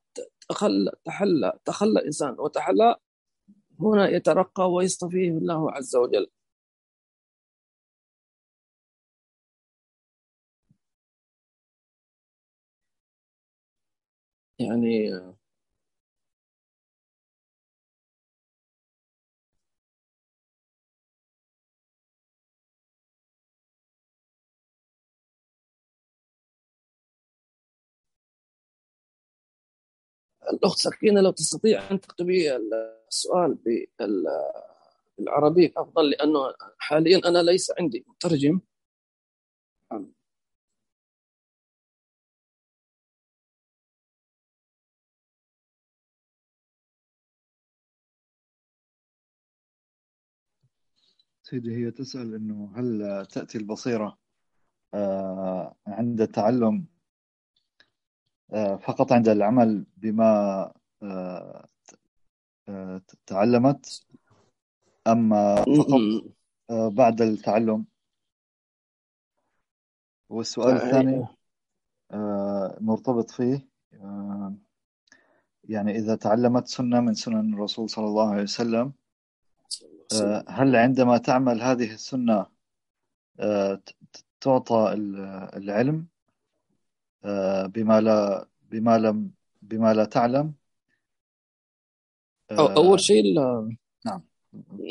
تخلى 0.48 0.92
تحلى 1.04 1.58
تخلى 1.64 2.00
الإنسان 2.00 2.40
وتحلى 2.40 2.96
هنا 3.80 4.08
يترقى 4.08 4.70
ويصطفيه 4.72 5.30
الله 5.30 5.72
عز 5.72 5.96
وجل. 5.96 6.30
يعني 14.66 15.10
الأخت 30.52 30.78
سكينة 30.78 31.20
لو 31.20 31.30
تستطيع 31.30 31.90
أن 31.90 32.00
تكتبي 32.00 32.56
السؤال 33.08 33.58
بالعربي 35.18 35.72
أفضل 35.76 36.10
لأنه 36.10 36.54
حاليا 36.78 37.20
أنا 37.28 37.42
ليس 37.42 37.72
عندي 37.80 38.04
مترجم. 38.08 38.60
سيدي 51.52 51.76
هي 51.76 51.90
تسأل 51.90 52.34
إنه 52.34 52.72
هل 52.76 53.26
تأتي 53.26 53.58
البصيرة 53.58 54.18
آه، 54.94 55.76
عند 55.86 56.20
التعلم 56.20 56.86
آه، 58.52 58.76
فقط 58.76 59.12
عند 59.12 59.28
العمل 59.28 59.86
بما 59.96 60.72
آه، 61.02 61.68
تعلمت 63.26 64.06
أم 65.06 65.30
فقط 65.64 66.00
بعد 66.70 67.22
التعلم؟ 67.22 67.84
والسؤال 70.28 70.74
الثاني 70.74 71.26
مرتبط 72.80 73.30
فيه 73.30 73.68
يعني 75.64 75.98
إذا 75.98 76.16
تعلمت 76.16 76.66
سنة 76.66 77.00
من 77.00 77.14
سنن 77.14 77.54
الرسول 77.54 77.90
صلى 77.90 78.04
الله 78.04 78.30
عليه 78.30 78.42
وسلم 78.42 78.92
هل 80.48 80.76
عندما 80.76 81.18
تعمل 81.18 81.62
هذه 81.62 81.94
السنة 81.94 82.46
آه، 83.40 83.82
تعطى 84.40 84.92
العلم؟ 85.56 86.06
آه، 87.24 87.66
بما 87.66 88.00
لا 88.00 88.48
بما 88.70 88.98
لم 88.98 89.30
بما 89.62 89.94
لا 89.94 90.04
تعلم؟ 90.04 90.54
أول 92.50 93.00
شيء 93.00 93.34
نعم. 94.06 94.22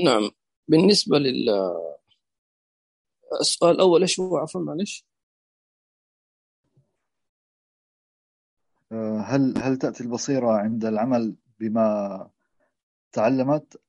نعم. 0.04 0.32
بالنسبة 0.68 1.18
لل 1.18 1.50
السؤال 3.42 3.76
الأول 3.76 4.02
إيش 4.02 4.20
هو 4.20 4.38
عفوا 4.38 4.62
معلش؟ 4.62 5.06
آه، 8.92 9.20
هل 9.20 9.54
هل 9.58 9.78
تأتي 9.78 10.04
البصيرة 10.04 10.52
عند 10.52 10.86
العمل 10.86 11.36
بما 11.60 12.30
تعلمت؟ 13.12 13.82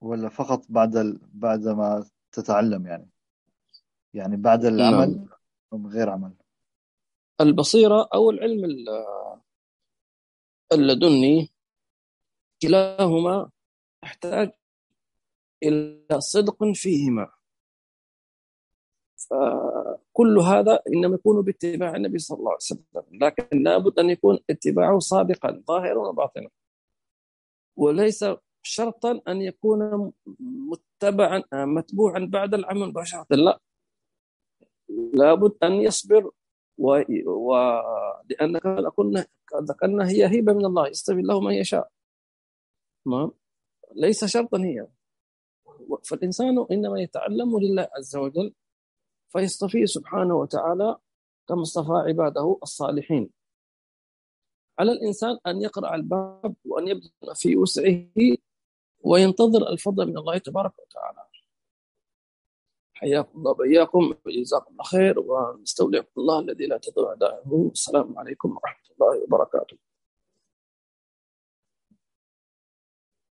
ولا 0.00 0.28
فقط 0.28 0.64
بعد 0.68 0.96
ال... 0.96 1.20
بعد 1.32 1.68
ما 1.68 2.04
تتعلم 2.32 2.86
يعني؟ 2.86 3.08
يعني 4.14 4.36
بعد 4.36 4.64
العمل 4.64 5.16
نعم. 5.16 5.28
أم 5.72 5.86
غير 5.86 6.10
عمل؟ 6.10 6.32
البصيرة 7.40 8.08
أو 8.14 8.30
العلم 8.30 8.64
اللدني 10.72 11.50
كلاهما 12.62 13.50
يحتاج 14.04 14.52
إلى 15.62 16.20
صدق 16.20 16.64
فيهما. 16.74 17.30
فكل 19.16 20.38
هذا 20.38 20.80
إنما 20.88 21.14
يكون 21.14 21.42
باتباع 21.42 21.96
النبي 21.96 22.18
صلى 22.18 22.38
الله 22.38 22.50
عليه 22.50 22.56
وسلم. 22.56 22.84
لكن 23.12 23.62
لابد 23.62 23.98
أن 23.98 24.10
يكون 24.10 24.38
اتباعه 24.50 24.98
صادقا 24.98 25.62
ظاهرا 25.68 26.08
وباطنا. 26.08 26.48
وليس 27.76 28.24
شرطا 28.68 29.20
أن 29.28 29.42
يكون 29.42 30.12
متبعا 30.40 31.42
متبوعا 31.52 32.28
بعد 32.32 32.54
العمل 32.54 32.88
مباشرة. 32.88 33.26
لا. 33.30 33.60
لابد 35.14 35.56
أن 35.62 35.72
يصبر 35.72 36.30
و... 36.78 37.02
و... 37.26 37.56
لأن 38.30 38.58
كنا 38.96 39.26
ذكرنا 39.62 40.08
هي 40.08 40.26
هبة 40.26 40.52
من 40.52 40.64
الله 40.64 40.88
يستوي 40.88 41.20
الله 41.20 41.40
من 41.40 41.52
يشاء. 41.52 41.90
ما 43.06 43.30
ليس 43.94 44.24
شرطا 44.24 44.58
هي. 44.58 44.86
فالإنسان 46.04 46.66
إنما 46.70 47.00
يتعلم 47.00 47.58
لله 47.58 47.88
عز 47.96 48.16
وجل 48.16 48.54
فيصطفيه 49.28 49.84
سبحانه 49.84 50.34
وتعالى 50.34 50.96
كما 51.48 51.62
اصطفى 51.62 51.92
عباده 51.92 52.58
الصالحين. 52.62 53.30
على 54.78 54.92
الإنسان 54.92 55.38
أن 55.46 55.62
يقرأ 55.62 55.94
الباب 55.94 56.54
وأن 56.64 56.88
يبدأ 56.88 57.34
في 57.34 57.56
وسعه 57.56 58.04
وينتظر 59.08 59.68
الفضل 59.68 60.06
من 60.06 60.18
الله 60.18 60.38
تبارك 60.38 60.72
وتعالى. 60.78 61.22
حياكم 62.94 63.38
الله 63.38 63.54
وإياكم 63.58 64.14
وجزاكم 64.26 64.70
الله 64.72 64.84
خير 64.84 65.20
ونستودعكم 65.20 66.14
الله 66.18 66.38
الذي 66.40 66.66
لا 66.66 66.78
تضيع 66.78 67.14
دائمه. 67.14 67.70
السلام 67.72 68.18
عليكم 68.18 68.48
ورحمة 68.56 68.86
الله 68.94 69.22
وبركاته. 69.22 69.76